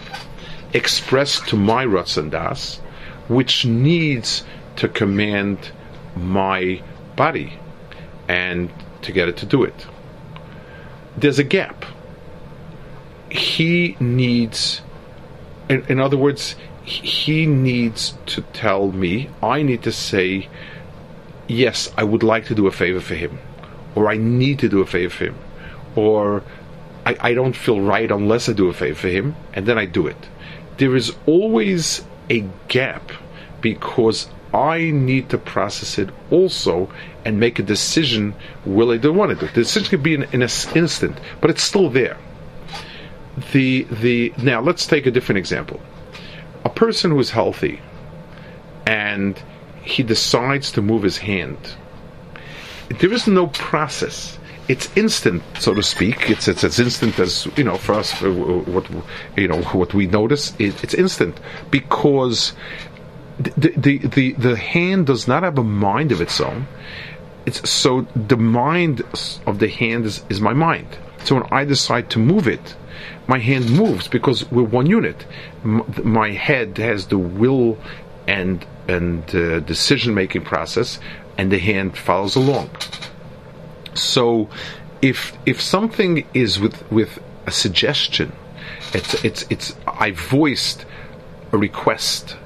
expressed 0.72 1.48
to 1.48 1.56
my 1.56 1.84
ratzon 1.84 2.30
das, 2.30 2.78
which 3.28 3.64
needs 3.64 4.44
to 4.76 4.88
command 4.88 5.70
my 6.16 6.82
body 7.16 7.58
and 8.28 8.70
to 9.02 9.12
get 9.12 9.28
it 9.28 9.36
to 9.38 9.46
do 9.46 9.62
it. 9.64 9.86
There's 11.16 11.38
a 11.38 11.44
gap. 11.44 11.84
He 13.30 13.96
needs, 14.00 14.80
in, 15.68 15.84
in 15.86 16.00
other 16.00 16.16
words, 16.16 16.56
he 16.90 17.46
needs 17.46 18.14
to 18.26 18.42
tell 18.42 18.90
me, 18.90 19.30
I 19.42 19.62
need 19.62 19.82
to 19.84 19.92
say, 19.92 20.48
yes, 21.46 21.92
I 21.96 22.04
would 22.04 22.22
like 22.22 22.46
to 22.46 22.54
do 22.54 22.66
a 22.66 22.72
favor 22.72 23.00
for 23.00 23.14
him, 23.14 23.38
or 23.94 24.10
I 24.10 24.16
need 24.16 24.58
to 24.60 24.68
do 24.68 24.80
a 24.80 24.86
favor 24.86 25.10
for 25.10 25.24
him, 25.26 25.38
or 25.94 26.42
I, 27.06 27.16
I 27.20 27.34
don't 27.34 27.54
feel 27.54 27.80
right 27.80 28.10
unless 28.10 28.48
I 28.48 28.52
do 28.52 28.68
a 28.68 28.72
favor 28.72 28.98
for 28.98 29.08
him, 29.08 29.36
and 29.52 29.66
then 29.66 29.78
I 29.78 29.86
do 29.86 30.06
it. 30.06 30.28
There 30.78 30.96
is 30.96 31.14
always 31.26 32.04
a 32.28 32.44
gap 32.68 33.12
because 33.60 34.28
I 34.52 34.90
need 34.90 35.28
to 35.30 35.38
process 35.38 35.98
it 35.98 36.10
also 36.30 36.90
and 37.24 37.38
make 37.38 37.58
a 37.58 37.62
decision 37.62 38.34
will 38.64 38.90
I 38.90 38.96
do 38.96 39.12
want 39.12 39.30
to 39.30 39.36
do. 39.36 39.46
it. 39.46 39.54
The 39.54 39.60
decision 39.60 39.90
could 39.90 40.02
be 40.02 40.14
in, 40.14 40.22
an 40.24 40.42
instant, 40.42 41.18
but 41.40 41.50
it's 41.50 41.62
still 41.62 41.88
there. 41.88 42.16
The 43.52 43.84
the 43.84 44.32
now 44.42 44.60
let's 44.60 44.86
take 44.86 45.06
a 45.06 45.10
different 45.10 45.38
example. 45.38 45.80
Person 46.80 47.10
who 47.10 47.20
is 47.20 47.30
healthy 47.30 47.78
and 48.86 49.38
he 49.82 50.02
decides 50.02 50.72
to 50.72 50.80
move 50.80 51.02
his 51.02 51.18
hand. 51.18 51.58
There 52.88 53.12
is 53.12 53.26
no 53.26 53.48
process. 53.48 54.38
It's 54.66 54.88
instant, 54.96 55.42
so 55.58 55.74
to 55.74 55.82
speak. 55.82 56.30
It's 56.30 56.48
it's 56.48 56.64
as 56.64 56.80
instant 56.80 57.18
as 57.18 57.46
you 57.58 57.64
know 57.64 57.76
for 57.76 57.96
us. 57.96 58.22
Uh, 58.22 58.30
what 58.30 58.86
you 59.36 59.48
know 59.48 59.60
what 59.80 59.92
we 59.92 60.06
notice. 60.06 60.54
It, 60.58 60.82
it's 60.82 60.94
instant 60.94 61.38
because 61.70 62.54
the, 63.38 63.72
the 63.76 63.98
the 63.98 64.32
the 64.32 64.56
hand 64.56 65.06
does 65.06 65.28
not 65.28 65.42
have 65.42 65.58
a 65.58 65.64
mind 65.64 66.12
of 66.12 66.22
its 66.22 66.40
own. 66.40 66.66
It's 67.44 67.68
so 67.68 68.06
the 68.16 68.38
mind 68.38 69.02
of 69.46 69.58
the 69.58 69.68
hand 69.68 70.06
is, 70.06 70.24
is 70.30 70.40
my 70.40 70.54
mind. 70.54 70.88
So 71.24 71.36
when 71.36 71.44
I 71.50 71.64
decide 71.64 72.10
to 72.10 72.18
move 72.18 72.48
it, 72.48 72.74
my 73.26 73.38
hand 73.38 73.70
moves 73.70 74.08
because 74.08 74.50
we're 74.50 74.62
one 74.62 74.86
unit. 74.86 75.26
My 75.62 76.30
head 76.30 76.78
has 76.78 77.06
the 77.06 77.18
will 77.18 77.78
and 78.26 78.64
and 78.88 79.34
uh, 79.34 79.60
decision 79.60 80.14
making 80.14 80.42
process, 80.42 80.98
and 81.38 81.52
the 81.52 81.58
hand 81.58 81.96
follows 81.96 82.36
along. 82.36 82.70
So, 83.94 84.48
if 85.00 85.36
if 85.46 85.60
something 85.60 86.26
is 86.34 86.58
with 86.58 86.90
with 86.90 87.18
a 87.46 87.52
suggestion, 87.52 88.32
it's 88.92 89.14
it's 89.24 89.46
it's 89.50 89.76
I 89.86 90.10
voiced 90.10 90.84
a 91.52 91.58
request, 91.58 92.36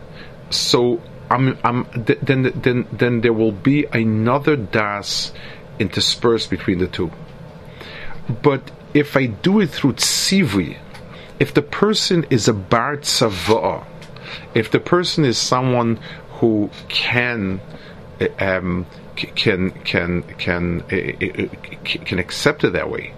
so 0.50 1.00
I'm 1.30 1.58
I'm 1.64 1.86
then 1.94 2.52
then 2.54 2.86
then 2.92 3.20
there 3.22 3.32
will 3.32 3.52
be 3.52 3.86
another 3.92 4.56
das 4.56 5.32
interspersed 5.78 6.50
between 6.50 6.78
the 6.78 6.86
two. 6.86 7.10
But 8.28 8.70
if 8.94 9.16
I 9.16 9.26
do 9.26 9.60
it 9.60 9.70
through 9.70 9.94
tzivui, 9.94 10.78
if 11.38 11.52
the 11.52 11.62
person 11.62 12.26
is 12.30 12.48
a 12.48 12.52
bar 12.52 12.96
tzavah, 12.96 13.84
if 14.54 14.70
the 14.70 14.80
person 14.80 15.24
is 15.24 15.36
someone 15.36 15.98
who 16.38 16.70
can 16.88 17.60
um, 18.38 18.86
can 19.16 19.70
can 19.70 20.22
can 20.22 20.82
uh, 20.82 21.48
can 21.84 22.18
accept 22.18 22.64
it 22.64 22.72
that 22.72 22.90
way, 22.90 23.14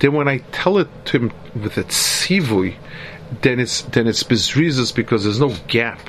then 0.00 0.12
when 0.12 0.28
I 0.28 0.38
tell 0.52 0.78
it 0.78 0.88
to 1.06 1.18
him 1.18 1.32
with 1.54 1.76
a 1.76 1.84
tzivui, 1.84 2.76
then 3.42 3.60
it's 3.60 3.82
then 3.82 4.06
it's 4.06 4.22
because 4.92 5.24
there's 5.24 5.40
no 5.40 5.54
gap 5.68 6.00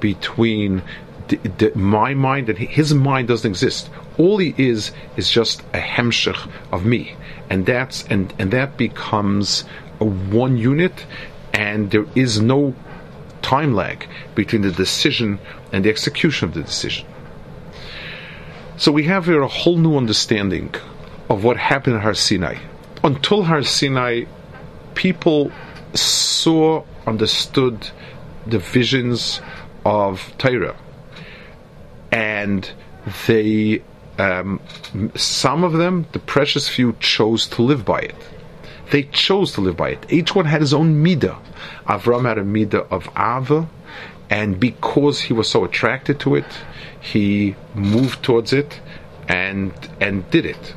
between 0.00 0.82
the, 1.28 1.36
the, 1.36 1.78
my 1.78 2.14
mind 2.14 2.48
and 2.48 2.58
his 2.58 2.94
mind 2.94 3.28
doesn't 3.28 3.50
exist. 3.50 3.90
All 4.16 4.38
he 4.38 4.54
is 4.56 4.92
is 5.16 5.30
just 5.30 5.60
a 5.72 5.78
hemshech 5.78 6.50
of 6.72 6.84
me, 6.84 7.14
and 7.50 7.66
that's 7.66 8.04
and 8.06 8.32
and 8.38 8.50
that 8.50 8.76
becomes 8.76 9.64
a 10.00 10.04
one 10.04 10.56
unit, 10.56 11.06
and 11.52 11.90
there 11.90 12.06
is 12.14 12.40
no 12.40 12.74
time 13.42 13.74
lag 13.74 14.06
between 14.34 14.62
the 14.62 14.72
decision 14.72 15.38
and 15.72 15.84
the 15.84 15.90
execution 15.90 16.48
of 16.48 16.54
the 16.54 16.62
decision. 16.62 17.06
So 18.76 18.92
we 18.92 19.04
have 19.04 19.26
here 19.26 19.42
a 19.42 19.48
whole 19.48 19.76
new 19.76 19.96
understanding 19.96 20.74
of 21.28 21.44
what 21.44 21.56
happened 21.56 21.96
at 21.96 22.02
Har 22.02 22.14
Sinai. 22.14 22.58
Until 23.02 23.44
Har 23.44 23.62
Sinai, 23.62 24.24
people 24.94 25.50
saw, 25.94 26.84
understood 27.06 27.90
the 28.46 28.58
visions 28.58 29.40
of 29.84 30.32
Torah, 30.38 30.76
and 32.10 32.70
they, 33.26 33.82
um, 34.18 34.60
some 35.14 35.64
of 35.64 35.72
them, 35.74 36.06
the 36.12 36.18
precious 36.18 36.68
few, 36.68 36.94
chose 37.00 37.46
to 37.48 37.62
live 37.62 37.84
by 37.84 38.00
it. 38.00 38.16
They 38.90 39.02
chose 39.04 39.52
to 39.52 39.60
live 39.60 39.76
by 39.76 39.90
it. 39.90 40.06
Each 40.08 40.34
one 40.34 40.46
had 40.46 40.60
his 40.60 40.72
own 40.72 41.04
midah. 41.04 41.38
Avram 41.86 42.24
had 42.26 42.38
a 42.38 42.44
midah 42.44 42.90
of 42.90 43.08
Ava, 43.16 43.68
and 44.30 44.58
because 44.58 45.20
he 45.20 45.32
was 45.32 45.48
so 45.48 45.64
attracted 45.64 46.20
to 46.20 46.34
it, 46.34 46.46
he 47.00 47.54
moved 47.74 48.22
towards 48.22 48.52
it 48.52 48.80
and 49.28 49.72
and 50.00 50.28
did 50.30 50.46
it. 50.46 50.74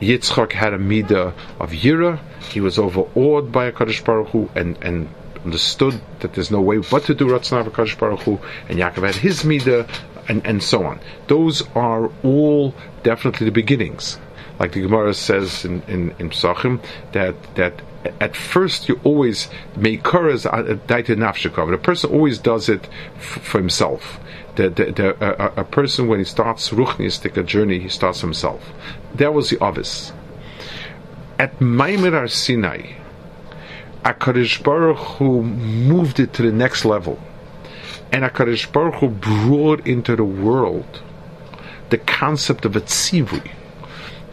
Yitzchak 0.00 0.52
had 0.52 0.74
a 0.74 0.78
midah 0.78 1.32
of 1.60 1.70
Yira. 1.70 2.18
He 2.50 2.60
was 2.60 2.78
overawed 2.78 3.52
by 3.52 3.66
a 3.66 3.72
Kaddish 3.72 4.02
Baruch 4.02 4.28
Hu 4.30 4.50
and, 4.56 4.76
and 4.82 5.08
understood 5.44 6.00
that 6.20 6.34
there's 6.34 6.50
no 6.50 6.60
way 6.60 6.78
but 6.78 7.04
to 7.04 7.14
do 7.14 7.28
Ratzon 7.28 7.98
Baruch 7.98 8.20
Hu, 8.22 8.40
and 8.68 8.78
Yaakov 8.78 9.06
had 9.06 9.14
his 9.14 9.44
midah, 9.44 9.88
and, 10.28 10.46
and 10.46 10.62
so 10.62 10.84
on. 10.84 11.00
Those 11.28 11.62
are 11.74 12.10
all 12.22 12.74
definitely 13.02 13.46
the 13.46 13.52
beginnings 13.52 14.18
like 14.62 14.72
the 14.72 14.80
Gemara 14.80 15.12
says 15.12 15.64
in 15.64 15.82
in, 15.88 16.14
in 16.20 16.30
Psachim, 16.30 16.80
that 17.12 17.34
that 17.56 17.82
at 18.20 18.36
first 18.36 18.88
you 18.88 19.00
always 19.02 19.48
make 19.76 20.04
kuras 20.04 20.44
daita 20.86 21.16
nafshikov. 21.16 21.70
The 21.70 21.78
person 21.78 22.10
always 22.10 22.38
does 22.38 22.68
it 22.68 22.88
f- 23.16 23.42
for 23.42 23.58
himself. 23.58 24.20
The, 24.54 24.68
the, 24.68 24.84
the, 24.92 25.06
a, 25.42 25.62
a, 25.62 25.64
person 25.64 26.08
when 26.08 26.18
he 26.18 26.26
starts 26.26 26.68
ruchnistic 26.70 27.38
a 27.38 27.42
journey, 27.42 27.78
he 27.78 27.88
starts 27.88 28.20
himself. 28.20 28.70
That 29.14 29.32
was 29.32 29.48
the 29.48 29.58
obvious. 29.60 30.12
At 31.38 31.58
Maimir 31.58 32.28
Sinai, 32.28 32.92
Akarish 34.04 34.62
Baruch 34.62 34.98
who 35.16 35.42
moved 35.42 36.20
it 36.20 36.34
to 36.34 36.42
the 36.42 36.52
next 36.52 36.84
level, 36.84 37.18
and 38.12 38.24
Akarish 38.24 38.70
Baruch 38.70 38.96
Hu 38.96 39.08
brought 39.08 39.86
into 39.86 40.14
the 40.14 40.24
world 40.24 41.02
the 41.90 41.98
concept 41.98 42.64
of 42.64 42.76
a 42.76 42.80
tzivui 42.80 43.50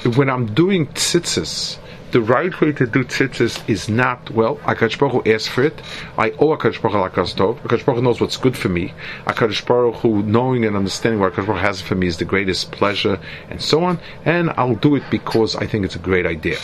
when 0.05 0.29
I'm 0.29 0.53
doing 0.53 0.87
tzitzis, 0.87 1.77
the 2.11 2.21
right 2.21 2.59
way 2.61 2.71
to 2.71 2.87
do 2.87 3.03
tzitzis 3.03 3.67
is 3.69 3.89
not, 3.89 4.31
well, 4.31 4.57
Akash 4.57 4.97
Baruch 4.97 5.25
Hu 5.25 5.31
asked 5.31 5.49
for 5.49 5.63
it. 5.63 5.81
I 6.17 6.31
owe 6.31 6.55
Akash 6.55 6.81
Baruch 6.81 7.13
Hu 7.13 7.21
Tov. 7.21 7.59
Akash 7.61 7.85
Baruch 7.85 7.99
Hu 7.99 8.01
knows 8.01 8.21
what's 8.21 8.37
good 8.37 8.57
for 8.57 8.69
me. 8.69 8.93
Akash 9.25 9.65
Baruch 9.65 9.95
Hu, 9.95 10.23
knowing 10.23 10.65
and 10.65 10.75
understanding 10.75 11.19
what 11.19 11.33
Akash 11.33 11.45
Baruch 11.47 11.61
Hu 11.61 11.67
has 11.67 11.81
for 11.81 11.95
me 11.95 12.07
is 12.07 12.17
the 12.17 12.25
greatest 12.25 12.71
pleasure, 12.71 13.19
and 13.49 13.61
so 13.61 13.83
on. 13.83 13.99
And 14.25 14.49
I'll 14.51 14.75
do 14.75 14.95
it 14.95 15.03
because 15.11 15.55
I 15.55 15.67
think 15.67 15.85
it's 15.85 15.95
a 15.95 15.99
great 15.99 16.25
idea. 16.25 16.57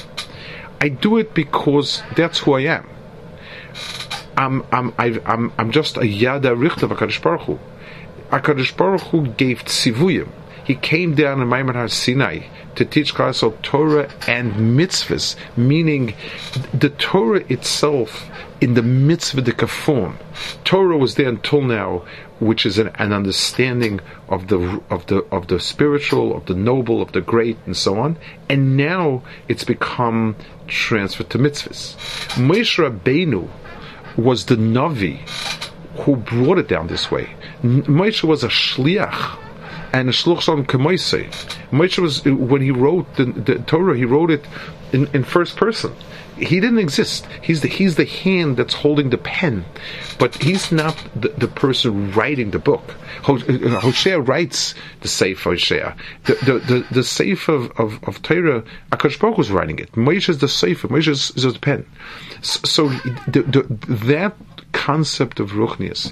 I 0.79 0.89
do 0.89 1.17
it 1.17 1.33
because 1.33 2.03
that's 2.15 2.39
who 2.39 2.53
I 2.53 2.61
am. 2.61 2.87
I'm, 4.37 4.65
I'm, 4.71 4.93
i 4.97 5.19
am 5.25 5.53
I'm 5.57 5.71
just 5.71 5.97
a 5.97 6.07
Yada 6.07 6.55
Richt 6.55 6.83
of 6.83 6.91
Akash 6.91 7.21
Baruch 7.21 7.41
Hu. 7.41 7.59
Akash 8.31 8.75
Baruch 8.75 9.01
Hu 9.01 9.27
gave 9.27 9.63
tzivuyim. 9.63 10.29
He 10.65 10.75
came 10.75 11.13
down 11.13 11.41
in 11.41 11.47
Maimon 11.47 11.75
Har 11.75 11.87
Sinai 11.87 12.47
to 12.75 12.85
teach 12.85 13.13
Klal 13.13 13.61
Torah 13.61 14.09
and 14.27 14.53
mitzvahs, 14.77 15.35
meaning 15.55 16.15
the 16.73 16.89
Torah 16.89 17.45
itself 17.49 18.29
in 18.59 18.73
the 18.73 18.81
mitzvah 18.81 19.41
the 19.41 19.67
form. 19.67 20.17
Torah 20.63 20.97
was 20.97 21.15
there 21.15 21.29
until 21.29 21.61
now, 21.61 22.03
which 22.39 22.65
is 22.65 22.79
an, 22.79 22.87
an, 22.95 23.13
understanding 23.13 23.99
of 24.27 24.47
the 24.47 24.81
of 24.89 25.05
the 25.05 25.17
of 25.31 25.47
the 25.47 25.59
spiritual, 25.59 26.35
of 26.35 26.47
the 26.47 26.55
noble, 26.55 27.01
of 27.01 27.11
the 27.11 27.21
great, 27.21 27.57
and 27.65 27.77
so 27.77 27.99
on. 27.99 28.17
And 28.49 28.75
now 28.75 29.21
it's 29.47 29.63
become 29.63 30.35
transferred 30.67 31.29
to 31.29 31.37
mitzvahs. 31.37 31.95
Moshe 32.35 32.77
Rabbeinu 32.83 33.49
was 34.17 34.45
the 34.45 34.55
navi 34.55 35.19
who 35.99 36.15
brought 36.15 36.57
it 36.57 36.67
down 36.67 36.87
this 36.87 37.09
way. 37.09 37.29
Moshe 37.63 38.23
was 38.23 38.43
a 38.43 38.49
shliach 38.49 39.37
and 39.95 40.09
Shluchson 40.09 40.65
Kemoise. 40.65 41.29
Moshe 41.71 41.99
was 41.99 42.23
when 42.25 42.61
he 42.61 42.71
wrote 42.71 43.15
the, 43.15 43.25
the, 43.25 43.59
Torah, 43.59 43.95
he 43.95 44.03
wrote 44.03 44.29
it 44.29 44.45
in, 44.91 45.07
in 45.13 45.23
first 45.23 45.55
person. 45.55 45.93
He 46.35 46.59
didn't 46.59 46.79
exist. 46.79 47.25
He's 47.41 47.61
the 47.61 47.69
he's 47.69 47.95
the 47.95 48.03
hand 48.03 48.57
that's 48.57 48.73
holding 48.73 49.09
the 49.09 49.17
pen, 49.17 49.63
but 50.19 50.35
he's 50.43 50.69
not 50.69 51.01
the, 51.15 51.29
the 51.29 51.47
person 51.47 52.11
writing 52.11 52.51
the 52.51 52.59
book. 52.59 52.95
Uh, 53.25 53.35
uh, 53.35 53.79
Hosea 53.79 54.19
writes 54.19 54.75
the 54.99 55.07
Sefer 55.07 55.51
Hosea. 55.51 55.95
The 56.25 56.33
the 56.33 56.53
the, 56.59 56.87
the 56.91 57.03
Sefer 57.05 57.53
of, 57.53 57.71
of, 57.79 58.03
of 58.03 58.21
Torah, 58.21 58.65
Akash 58.91 59.17
Baruch 59.17 59.37
was 59.37 59.49
writing 59.49 59.79
it. 59.79 59.93
Moshe 59.93 60.27
is 60.27 60.39
the 60.39 60.49
Sefer. 60.49 60.89
Moshe 60.89 61.07
is, 61.07 61.31
is 61.37 61.43
the 61.53 61.57
pen. 61.57 61.85
So, 62.41 62.59
so 62.65 62.89
the, 63.29 63.43
the, 63.43 63.95
that 64.07 64.35
concept 64.73 65.39
of 65.39 65.51
Ruchnius, 65.51 66.11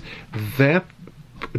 that 0.57 0.85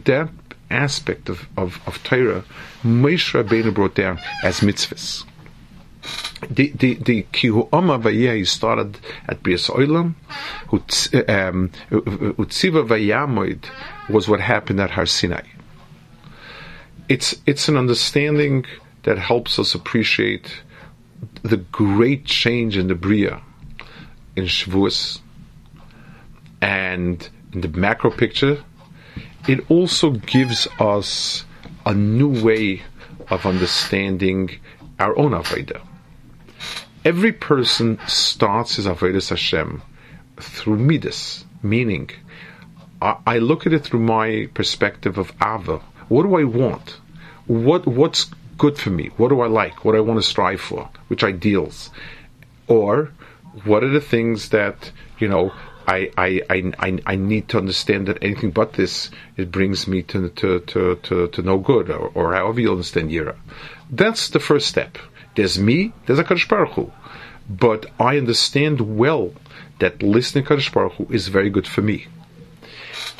that 0.06 0.30
aspect 0.74 1.28
of, 1.28 1.46
of, 1.56 1.80
of 1.86 2.02
Torah, 2.04 2.44
Moshe 2.82 3.32
Rabbeinu 3.32 3.72
brought 3.72 3.94
down 3.94 4.18
as 4.42 4.60
mitzvahs. 4.60 5.24
The 6.50 6.68
the 6.72 6.94
the 6.94 7.22
kihu 7.32 8.36
he 8.36 8.44
started 8.44 8.98
at 9.26 9.42
Bias 9.42 9.68
Oilam. 9.68 10.14
Um, 10.70 11.70
Utziva 11.90 12.86
vayamoid 12.86 13.64
was 14.10 14.28
what 14.28 14.40
happened 14.40 14.80
at 14.80 14.90
Har 14.90 15.06
Sinai. 15.06 15.46
It's 17.08 17.36
it's 17.46 17.68
an 17.68 17.78
understanding 17.78 18.66
that 19.04 19.18
helps 19.18 19.58
us 19.58 19.74
appreciate 19.74 20.62
the 21.42 21.56
great 21.56 22.26
change 22.26 22.76
in 22.76 22.88
the 22.88 22.94
bria 22.94 23.40
in 24.36 24.44
Shavuos 24.44 25.20
and 26.60 27.28
in 27.52 27.60
the 27.60 27.68
macro 27.68 28.10
picture 28.10 28.62
it 29.46 29.70
also 29.70 30.10
gives 30.10 30.66
us 30.78 31.44
a 31.84 31.94
new 31.94 32.42
way 32.42 32.82
of 33.28 33.46
understanding 33.46 34.58
our 34.98 35.16
own 35.18 35.32
Avodah. 35.32 35.82
Every 37.04 37.32
person 37.32 37.98
starts 38.06 38.76
his 38.76 38.86
Avodah 38.86 39.28
Hashem 39.28 39.82
through 40.38 40.78
Midas, 40.78 41.44
meaning 41.62 42.10
I, 43.02 43.16
I 43.26 43.38
look 43.38 43.66
at 43.66 43.72
it 43.72 43.84
through 43.84 44.00
my 44.00 44.48
perspective 44.54 45.18
of 45.18 45.32
Ava. 45.42 45.78
What 46.08 46.22
do 46.22 46.36
I 46.36 46.44
want? 46.44 46.98
What 47.46 47.86
what's 47.86 48.30
good 48.56 48.78
for 48.78 48.90
me? 48.90 49.10
What 49.16 49.28
do 49.28 49.40
I 49.40 49.46
like? 49.46 49.84
What 49.84 49.92
do 49.92 49.98
I 49.98 50.00
want 50.00 50.18
to 50.18 50.26
strive 50.26 50.60
for? 50.60 50.88
Which 51.08 51.22
ideals? 51.22 51.90
Or 52.66 53.12
what 53.64 53.84
are 53.84 53.90
the 53.90 54.00
things 54.00 54.48
that 54.50 54.90
you 55.18 55.28
know 55.28 55.52
I, 55.86 56.10
I, 56.16 56.40
I, 56.78 56.98
I, 57.06 57.16
need 57.16 57.48
to 57.50 57.58
understand 57.58 58.08
that 58.08 58.22
anything 58.22 58.50
but 58.50 58.74
this 58.74 59.10
it 59.36 59.50
brings 59.50 59.86
me 59.86 60.02
to 60.04 60.28
to, 60.30 60.60
to, 60.60 60.96
to, 60.96 61.28
to 61.28 61.42
no 61.42 61.58
good 61.58 61.90
or, 61.90 62.10
or 62.14 62.34
however 62.34 62.60
you 62.60 62.70
understand 62.70 63.10
Yira. 63.10 63.36
That's 63.90 64.30
the 64.30 64.40
first 64.40 64.68
step. 64.68 64.98
There's 65.36 65.58
me, 65.58 65.92
there's 66.06 66.18
a 66.18 66.24
Kadosh 66.24 66.48
Baruch 66.48 66.72
Hu. 66.72 66.92
But 67.48 67.86
I 68.00 68.16
understand 68.16 68.96
well 68.96 69.32
that 69.80 70.02
listening 70.02 70.44
to 70.44 70.54
Kadosh 70.54 70.72
Baruch 70.72 70.94
Hu 70.94 71.06
is 71.10 71.28
very 71.28 71.50
good 71.50 71.66
for 71.66 71.82
me. 71.82 72.06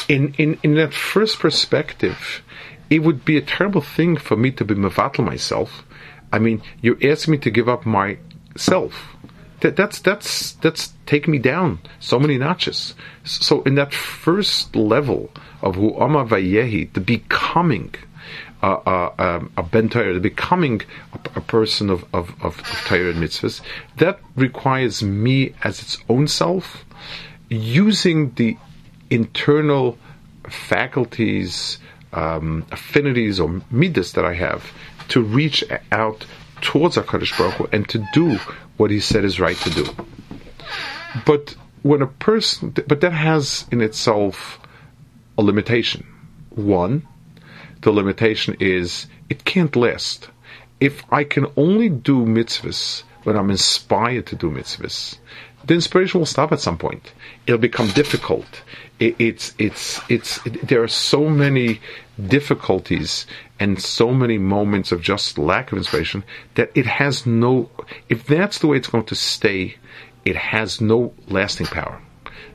In, 0.08 0.34
in, 0.34 0.58
in 0.62 0.74
that 0.74 0.94
first 0.94 1.38
perspective, 1.38 2.42
it 2.90 3.00
would 3.00 3.24
be 3.24 3.36
a 3.36 3.42
terrible 3.42 3.80
thing 3.80 4.16
for 4.16 4.36
me 4.36 4.50
to 4.52 4.64
be 4.64 4.74
mevatel 4.74 5.24
myself. 5.24 5.84
I 6.32 6.38
mean, 6.38 6.62
you're 6.80 6.98
asking 7.02 7.32
me 7.32 7.38
to 7.38 7.50
give 7.50 7.68
up 7.68 7.84
myself 7.86 9.13
that, 9.64 9.76
that's 9.76 10.00
that's 10.00 10.52
that's 10.52 10.92
taken 11.06 11.30
me 11.32 11.38
down 11.38 11.78
so 11.98 12.18
many 12.18 12.36
notches. 12.36 12.94
So 13.24 13.62
in 13.62 13.76
that 13.76 13.94
first 13.94 14.76
level 14.76 15.30
of 15.62 15.76
who 15.76 15.98
Ama 15.98 16.26
Vayehi, 16.26 16.92
the 16.92 17.00
becoming 17.00 17.94
uh, 18.62 18.74
uh, 18.86 19.14
um, 19.18 19.52
a 19.56 19.62
ben 19.62 19.88
the 19.88 20.20
becoming 20.20 20.82
a, 21.14 21.38
a 21.38 21.40
person 21.40 21.88
of 21.88 22.04
of, 22.12 22.34
of, 22.44 22.60
of 22.60 22.92
and 22.92 23.22
mitzvahs, 23.22 23.62
that 23.96 24.20
requires 24.36 25.02
me 25.02 25.54
as 25.62 25.80
its 25.80 25.96
own 26.10 26.28
self, 26.28 26.84
using 27.48 28.34
the 28.34 28.58
internal 29.08 29.96
faculties, 30.46 31.78
um, 32.12 32.66
affinities, 32.70 33.40
or 33.40 33.62
midas 33.70 34.12
that 34.12 34.26
I 34.26 34.34
have 34.34 34.72
to 35.08 35.22
reach 35.22 35.64
out 35.90 36.26
towards 36.60 36.96
Hakadosh 36.96 37.36
Baruch 37.38 37.54
Hu 37.54 37.68
and 37.72 37.88
to 37.88 38.06
do 38.12 38.38
what 38.76 38.90
he 38.90 39.00
said 39.00 39.24
is 39.24 39.40
right 39.40 39.56
to 39.58 39.70
do. 39.70 39.86
But 41.26 41.54
when 41.82 42.02
a 42.02 42.06
person, 42.06 42.70
but 42.70 43.00
that 43.00 43.12
has 43.12 43.66
in 43.70 43.80
itself 43.80 44.58
a 45.36 45.42
limitation. 45.42 46.06
One, 46.50 47.06
the 47.82 47.92
limitation 47.92 48.56
is 48.60 49.06
it 49.28 49.44
can't 49.44 49.74
last. 49.76 50.28
If 50.80 51.02
I 51.12 51.24
can 51.24 51.46
only 51.56 51.88
do 51.88 52.24
mitzvahs 52.24 53.02
when 53.24 53.36
I'm 53.36 53.50
inspired 53.50 54.26
to 54.26 54.36
do 54.36 54.50
mitzvahs, 54.50 55.18
the 55.66 55.74
inspiration 55.74 56.20
will 56.20 56.26
stop 56.26 56.52
at 56.52 56.60
some 56.60 56.78
point. 56.78 57.12
It'll 57.46 57.58
become 57.58 57.88
difficult. 57.90 58.62
It, 58.98 59.16
it's 59.18 59.54
it's 59.58 60.00
it's 60.08 60.44
it, 60.46 60.68
there 60.68 60.82
are 60.82 60.88
so 60.88 61.28
many 61.28 61.80
difficulties 62.28 63.26
and 63.58 63.80
so 63.80 64.12
many 64.12 64.38
moments 64.38 64.92
of 64.92 65.02
just 65.02 65.38
lack 65.38 65.72
of 65.72 65.78
inspiration 65.78 66.24
that 66.54 66.70
it 66.74 66.86
has 66.86 67.26
no. 67.26 67.70
If 68.08 68.26
that's 68.26 68.58
the 68.58 68.68
way 68.68 68.76
it's 68.76 68.88
going 68.88 69.06
to 69.06 69.14
stay, 69.14 69.76
it 70.24 70.36
has 70.36 70.80
no 70.80 71.12
lasting 71.28 71.66
power. 71.66 72.00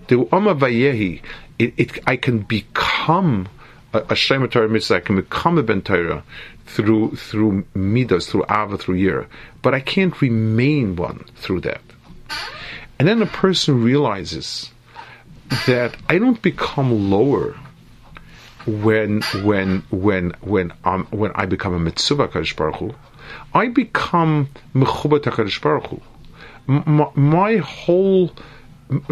It, 0.09 1.73
it, 1.77 1.99
I 2.07 2.15
can 2.15 2.39
become 2.39 3.49
a, 3.93 3.99
a 3.99 4.67
mitzvah. 4.67 4.95
I 4.95 4.99
can 4.99 5.15
become 5.17 5.57
a 5.57 5.63
Ben 5.63 5.81
Torah 5.81 6.23
through 6.65 7.15
through 7.15 7.65
midas, 7.73 8.27
through 8.29 8.45
ava, 8.49 8.77
through 8.77 8.97
yira, 8.97 9.27
but 9.61 9.73
I 9.73 9.79
can't 9.79 10.19
remain 10.21 10.95
one 10.95 11.25
through 11.35 11.61
that. 11.61 11.81
And 12.97 13.07
then 13.07 13.21
a 13.21 13.27
person 13.27 13.83
realizes 13.83 14.69
that 15.65 15.95
I 16.07 16.19
don't 16.19 16.41
become 16.41 17.09
lower 17.09 17.55
when 18.65 19.21
when 19.43 19.83
when 19.89 20.31
when 20.41 20.73
um, 20.83 21.07
when 21.11 21.31
I 21.35 21.45
become 21.45 21.73
a 21.73 21.79
mitzvah 21.79 22.27
Kadosh 22.27 22.55
Baruch 22.55 22.75
Hu, 22.75 22.95
I 23.53 23.67
become 23.67 24.49
mechubat 24.73 25.21
Kadosh 25.21 25.61
Baruch 25.61 25.87
Hu. 25.87 26.01
My, 26.67 27.09
my 27.15 27.57
whole 27.57 28.31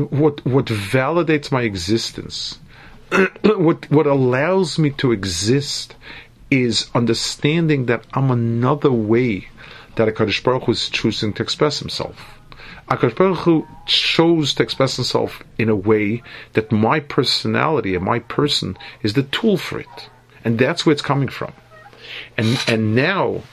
what 0.09 0.45
what 0.45 0.65
validates 0.65 1.51
my 1.51 1.61
existence, 1.61 2.59
what 3.43 3.89
what 3.89 4.07
allows 4.07 4.77
me 4.77 4.89
to 4.91 5.11
exist, 5.11 5.95
is 6.51 6.89
understanding 6.93 7.85
that 7.85 8.05
I'm 8.13 8.31
another 8.31 8.91
way 8.91 9.47
that 9.95 10.07
a 10.07 10.11
Kadosh 10.11 10.43
Baruch 10.43 10.63
Hu 10.63 10.71
is 10.73 10.89
choosing 10.89 11.33
to 11.33 11.43
express 11.43 11.79
himself. 11.79 12.36
Hakadosh 12.89 13.15
Baruch 13.15 13.39
Hu 13.39 13.67
chose 13.85 14.53
to 14.53 14.63
express 14.63 14.95
himself 14.95 15.43
in 15.57 15.69
a 15.69 15.75
way 15.75 16.23
that 16.53 16.71
my 16.71 16.99
personality 16.99 17.95
and 17.95 18.05
my 18.05 18.19
person 18.19 18.77
is 19.03 19.13
the 19.13 19.23
tool 19.23 19.57
for 19.57 19.79
it. 19.79 20.09
And 20.45 20.57
that's 20.57 20.85
where 20.85 20.93
it's 20.93 21.01
coming 21.01 21.27
from. 21.27 21.51
And 22.37 22.57
and 22.67 22.95
now 22.95 23.43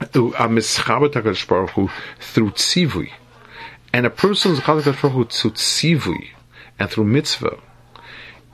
I'm 0.00 0.56
Mischabat 0.56 1.48
Baruch 1.48 1.70
Hu 1.70 1.88
through 2.20 2.50
tzivui. 2.50 3.10
And 3.92 4.04
a 4.04 4.10
person's 4.10 4.60
through 4.60 4.84
tzivui 5.24 6.28
and 6.78 6.90
through 6.90 7.04
mitzvah 7.04 7.58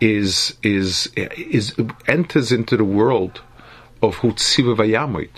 is 0.01 0.57
is 0.63 1.11
is 1.17 1.75
enters 2.07 2.53
into 2.53 2.77
the 2.77 2.85
world 2.85 3.43
of 4.03 4.17
hu 4.17 4.33
tziva. 4.33 5.29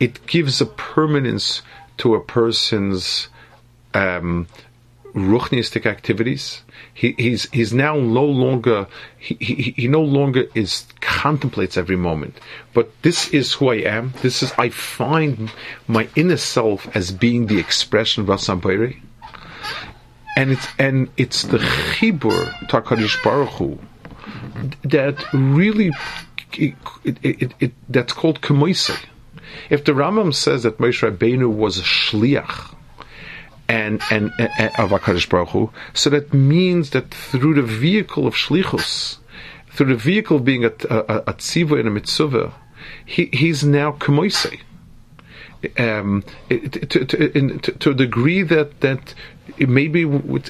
It 0.00 0.26
gives 0.26 0.60
a 0.60 0.66
permanence 0.66 1.62
to 1.98 2.14
a 2.14 2.20
person's 2.20 3.28
um, 3.96 4.46
ruchnistic 5.14 5.86
activities. 5.86 6.62
He, 6.92 7.14
he's 7.16 7.50
he's 7.50 7.72
now 7.72 7.96
no 7.96 8.24
longer 8.24 8.86
he, 9.18 9.36
he, 9.40 9.74
he 9.76 9.88
no 9.88 10.02
longer 10.02 10.44
is 10.54 10.86
contemplates 11.00 11.76
every 11.76 11.96
moment. 11.96 12.38
But 12.74 12.90
this 13.02 13.30
is 13.32 13.54
who 13.54 13.70
I 13.70 13.76
am. 13.76 14.12
This 14.22 14.42
is 14.42 14.52
I 14.58 14.68
find 14.68 15.50
my 15.88 16.08
inner 16.14 16.36
self 16.36 16.94
as 16.94 17.10
being 17.10 17.46
the 17.46 17.58
expression 17.58 18.22
of 18.22 18.28
Rasambayri. 18.28 19.00
And 20.36 20.52
it's 20.52 20.68
and 20.78 21.08
it's 21.16 21.42
the 21.42 21.58
chibur 21.58 22.52
Takadish 22.68 23.22
Baruch 23.24 23.48
Hu 23.58 23.78
that 24.84 25.16
really 25.32 25.90
it, 26.52 26.74
it, 27.04 27.52
it, 27.60 27.72
that's 27.88 28.12
called 28.12 28.42
kemoise. 28.42 28.96
If 29.70 29.84
the 29.84 29.92
Rambam 29.92 30.34
says 30.34 30.64
that 30.64 30.78
Moshe 30.78 31.08
Rabbeinu 31.08 31.50
was 31.50 31.78
a 31.78 31.82
shliach, 31.82 32.75
and 33.68 34.00
and, 34.10 34.32
and 34.38 34.72
of 34.78 34.90
Hakadosh 34.90 35.28
Baruch 35.28 35.50
Hu. 35.50 35.70
So 35.94 36.10
that 36.10 36.32
means 36.32 36.90
that 36.90 37.12
through 37.12 37.54
the 37.54 37.62
vehicle 37.62 38.26
of 38.26 38.34
shlichus, 38.34 39.18
through 39.70 39.88
the 39.88 39.96
vehicle 39.96 40.38
of 40.38 40.44
being 40.44 40.64
a, 40.64 40.72
a, 40.88 40.98
a 41.26 41.34
tziva 41.34 41.78
and 41.78 41.88
a 41.88 41.90
mitzvah, 41.90 42.54
he, 43.04 43.26
he's 43.32 43.64
now 43.64 43.92
kamoisei. 43.92 44.60
Um, 45.78 46.22
to, 46.48 46.68
to, 46.68 47.04
to, 47.06 47.58
to, 47.58 47.90
a 47.90 47.94
degree 47.94 48.42
that 48.42 48.80
that 48.82 49.14
it 49.56 49.68
maybe 49.68 50.02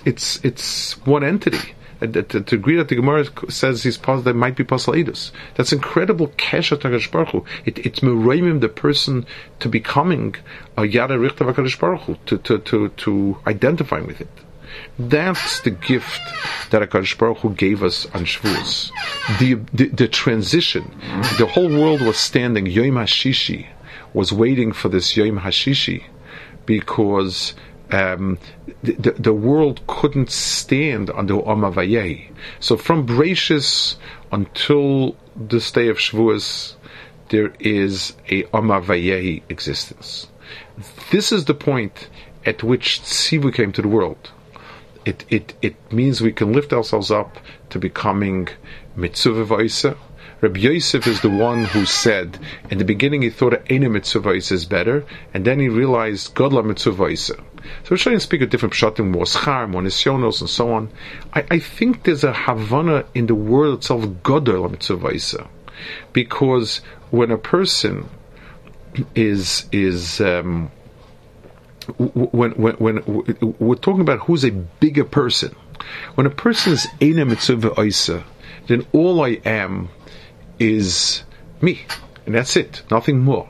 it's 0.05 0.45
it's 0.45 0.99
one 1.07 1.25
entity 1.25 1.73
Uh, 2.01 2.07
to, 2.07 2.23
to, 2.23 2.41
to 2.43 2.55
agree 2.55 2.77
that 2.77 2.89
the 2.89 2.95
Gemara 2.95 3.25
says 3.49 3.83
he's 3.83 3.97
possible, 3.97 4.23
that 4.25 4.35
might 4.35 4.55
be 4.55 4.65
Pasalidus. 4.65 5.31
That's 5.55 5.73
incredible 5.73 6.29
kesha 6.29 6.77
Hakadosh 6.77 7.11
Baruch 7.11 7.29
Hu. 7.31 7.45
It, 7.65 7.79
it's 7.79 8.01
meroimim 8.01 8.61
the 8.61 8.69
person 8.69 9.27
to 9.61 9.69
becoming 9.69 10.37
a 10.77 10.87
Yada 10.87 11.19
Richter 11.19 11.45
Hakadosh 11.45 11.79
Baruch 11.79 12.03
Hu, 12.03 12.17
to, 12.27 12.39
to, 12.39 12.59
to, 12.59 12.89
to 12.91 13.39
identifying 13.47 14.07
with 14.07 14.21
it. 14.21 14.29
That's 14.99 15.61
the 15.61 15.71
gift 15.71 16.21
that 16.71 16.83
Hakadosh 16.83 17.17
Baruch 17.17 17.39
Hu 17.39 17.55
gave 17.55 17.83
us 17.83 18.05
on 18.07 18.27
Shavuos. 18.27 18.91
The, 19.39 19.55
the, 19.73 19.89
the 19.89 20.09
transition, 20.09 20.95
the 21.39 21.47
whole 21.47 21.69
world 21.69 22.03
was 22.03 22.19
standing. 22.19 22.67
Yom 22.67 22.97
Hashishi 22.97 23.69
was 24.13 24.33
waiting 24.33 24.73
for 24.73 24.91
this 24.91 25.17
Yom 25.17 25.41
Hashishi 25.41 26.05
because 26.67 27.55
um, 27.91 28.39
the, 28.83 29.15
the, 29.19 29.33
world 29.33 29.81
couldn't 29.87 30.31
stand 30.31 31.11
under 31.11 31.35
Omavayeh. 31.35 32.33
So 32.59 32.77
from 32.77 33.07
Brachus 33.07 33.97
until 34.33 35.17
this 35.37 35.71
day 35.71 35.89
of 35.89 35.99
Shavuos, 35.99 36.75
there 37.29 37.53
is 37.61 38.15
a 38.29 38.43
Omavayeh 38.45 39.43
existence. 39.49 40.29
This 41.11 41.33
is 41.33 41.45
the 41.45 41.55
point 41.55 42.09
at 42.45 42.63
which 42.63 43.03
Tzivu 43.03 43.53
came 43.53 43.73
to 43.73 43.83
the 43.83 43.89
world. 43.89 44.31
It, 45.05 45.25
it, 45.29 45.55
it 45.63 45.93
means 45.93 46.21
we 46.21 46.33
can 46.33 46.53
lift 46.53 46.73
ourselves 46.73 47.11
up 47.11 47.39
to 47.71 47.79
becoming 47.79 48.49
Mitzvah 48.97 49.97
Rabbi 50.43 50.59
Yosef 50.61 51.07
is 51.07 51.23
the 51.23 51.31
one 51.31 51.65
who 51.65 51.87
said, 51.87 52.39
in 52.71 52.77
the 52.77 52.85
beginning 52.85 53.23
he 53.23 53.31
thought 53.31 53.55
Eina 53.67 53.91
Mitzvah 53.91 54.31
is 54.31 54.67
better, 54.67 55.05
and 55.33 55.47
then 55.47 55.61
he 55.61 55.69
realized 55.69 56.35
Godla 56.35 56.63
Mitzvah 56.63 57.07
So 57.85 57.91
we're 57.91 57.97
trying 57.97 58.17
to 58.17 58.21
speak 58.21 58.41
a 58.41 58.47
different 58.47 58.75
pshatim, 58.75 59.11
more 59.11 59.25
schar, 59.25 59.69
more 59.69 59.83
nisyonos, 59.83 60.41
and 60.41 60.51
so 60.51 60.73
on. 60.73 60.91
I, 61.33 61.45
I, 61.51 61.59
think 61.59 62.05
there's 62.05 62.25
a 62.25 62.33
Havana 62.33 63.05
in 63.15 63.27
the 63.27 63.35
world 63.35 63.79
itself, 63.79 64.03
Godla 64.05 64.71
Mitzvah 64.71 65.49
Because 66.13 66.79
when 67.11 67.31
a 67.31 67.39
person 67.39 68.09
is 69.15 69.67
is 69.73 70.21
um, 70.21 70.71
when, 71.99 72.53
when 72.53 72.75
when 72.77 73.55
we're 73.59 73.75
talking 73.77 74.01
about 74.01 74.21
who's 74.21 74.45
a 74.45 74.51
bigger 74.51 75.05
person. 75.05 75.55
When 76.17 76.27
a 76.27 76.31
person 76.31 76.73
is 76.73 76.87
Eina 77.01 77.29
Mitzvah 77.29 77.81
Isa, 77.81 78.25
then 78.67 78.87
all 78.93 79.23
I 79.23 79.41
am 79.45 79.89
is 80.59 81.23
me, 81.61 81.83
and 82.25 82.35
that's 82.35 82.57
it, 82.57 82.83
nothing 82.91 83.21
more. 83.21 83.49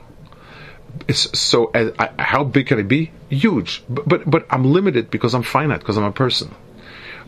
So, 1.11 1.71
I, 1.73 2.09
how 2.19 2.43
big 2.43 2.67
can 2.67 2.79
it 2.79 2.87
be? 2.87 3.11
Huge, 3.29 3.83
but, 3.89 4.07
but 4.07 4.29
but 4.29 4.45
I'm 4.49 4.63
limited 4.63 5.11
because 5.11 5.33
I'm 5.33 5.43
finite 5.43 5.79
because 5.79 5.97
I'm 5.97 6.03
a 6.03 6.11
person. 6.11 6.53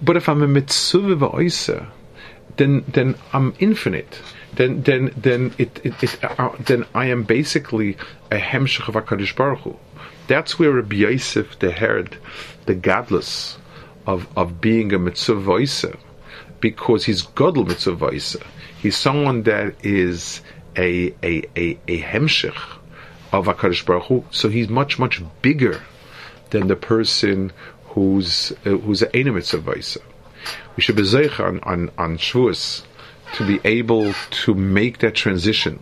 But 0.01 0.15
if 0.15 0.30
I'm 0.30 0.41
a 0.41 0.47
Mitzvah 0.47 1.39
Isa, 1.39 1.91
then 2.57 2.84
then 2.88 3.15
I'm 3.34 3.53
infinite. 3.59 4.22
Then 4.53 4.82
then 4.84 5.13
then 5.15 5.53
it, 5.57 5.80
it, 5.84 6.03
it 6.03 6.24
uh, 6.24 6.55
then 6.59 6.86
I 6.95 7.05
am 7.07 7.24
basically 7.24 7.97
a 8.32 8.38
hemshech 8.38 8.88
of 8.88 8.95
Hakadosh 8.95 9.36
Baruch 9.36 9.59
Hu. 9.59 9.78
That's 10.28 10.57
where 10.57 10.72
Rabbi 10.72 10.95
Yosef, 10.95 11.59
the 11.59 11.72
herd, 11.72 12.17
the 12.65 12.76
godless 12.76 13.57
of 14.05 14.28
of 14.38 14.61
being 14.61 14.93
a 14.93 14.99
mitzvah 14.99 15.97
because 16.59 17.05
he's 17.05 17.24
godl 17.24 17.67
mitzvah 17.67 18.43
He's 18.82 18.97
someone 18.97 19.43
that 19.43 19.76
is 19.84 20.41
a 20.76 21.13
a 21.24 21.43
a, 21.55 21.78
a 21.88 22.01
hemshech 22.01 22.79
of 23.32 23.46
Hakadosh 23.46 23.86
Baruch 23.86 24.06
Hu. 24.06 24.26
So 24.32 24.50
he's 24.50 24.70
much 24.70 25.00
much 25.00 25.22
bigger 25.42 25.82
than 26.50 26.68
the 26.68 26.76
person 26.76 27.52
who's 27.90 28.52
uh, 28.66 28.72
who's 28.72 29.02
of 29.02 29.14
mitzvah 29.14 30.00
We 30.76 30.84
should 30.84 30.96
be 30.96 31.04
on 31.40 31.60
on 31.62 31.92
on 31.98 32.18
Shavuos 32.18 32.84
to 33.34 33.46
be 33.46 33.60
able 33.64 34.14
to 34.32 34.54
make 34.56 35.00
that 35.00 35.16
transition, 35.16 35.80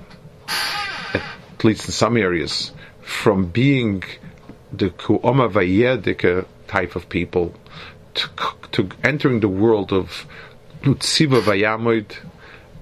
at 1.14 1.64
least 1.64 1.86
in 1.86 1.92
some 1.92 2.18
areas, 2.18 2.72
from 3.02 3.46
being 3.46 4.04
the 4.72 4.90
ku'oma 4.90 5.50
vayedika 5.50 6.46
type 6.68 6.96
of 6.96 7.08
people 7.08 7.54
to, 8.14 8.30
to 8.74 8.90
entering 9.04 9.40
the 9.40 9.48
world 9.48 9.94
of 9.94 10.28
nutziva 10.82 11.42
vayamid 11.42 12.18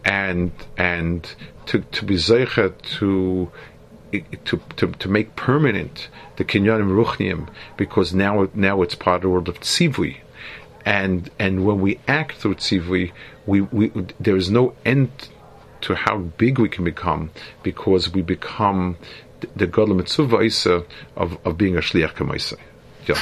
and 0.03 0.51
and 0.77 1.35
to 1.67 1.79
to 1.91 2.05
be 2.05 2.15
zeicha 2.15 2.73
to 2.81 3.51
to, 4.11 4.61
to, 4.77 4.87
to 4.87 5.09
make 5.09 5.35
permanent 5.35 6.09
the 6.37 6.45
kinyanim 6.45 6.91
ruchniim 7.03 7.49
because 7.77 8.13
now 8.13 8.47
now 8.53 8.81
it's 8.81 8.95
part 8.95 9.17
of 9.17 9.21
the 9.23 9.29
world 9.29 9.49
of 9.49 9.59
tzivui, 9.59 10.17
and 10.85 11.29
and 11.39 11.65
when 11.65 11.81
we 11.81 11.99
act 12.07 12.37
through 12.37 12.55
tzivui, 12.55 13.11
we, 13.45 13.61
we 13.61 13.91
there 14.19 14.35
is 14.35 14.49
no 14.49 14.75
end 14.85 15.09
to 15.81 15.95
how 15.95 16.17
big 16.17 16.57
we 16.59 16.69
can 16.69 16.83
become 16.83 17.29
because 17.61 18.11
we 18.11 18.21
become 18.21 18.97
the, 19.55 19.67
godly 19.67 19.95
mitzvah 19.95 20.83
of, 21.15 21.37
of 21.45 21.57
being 21.57 21.77
a 21.77 21.79
shliach 21.79 22.13
kamaisa. 22.13 22.57
Yeah. 23.07 23.21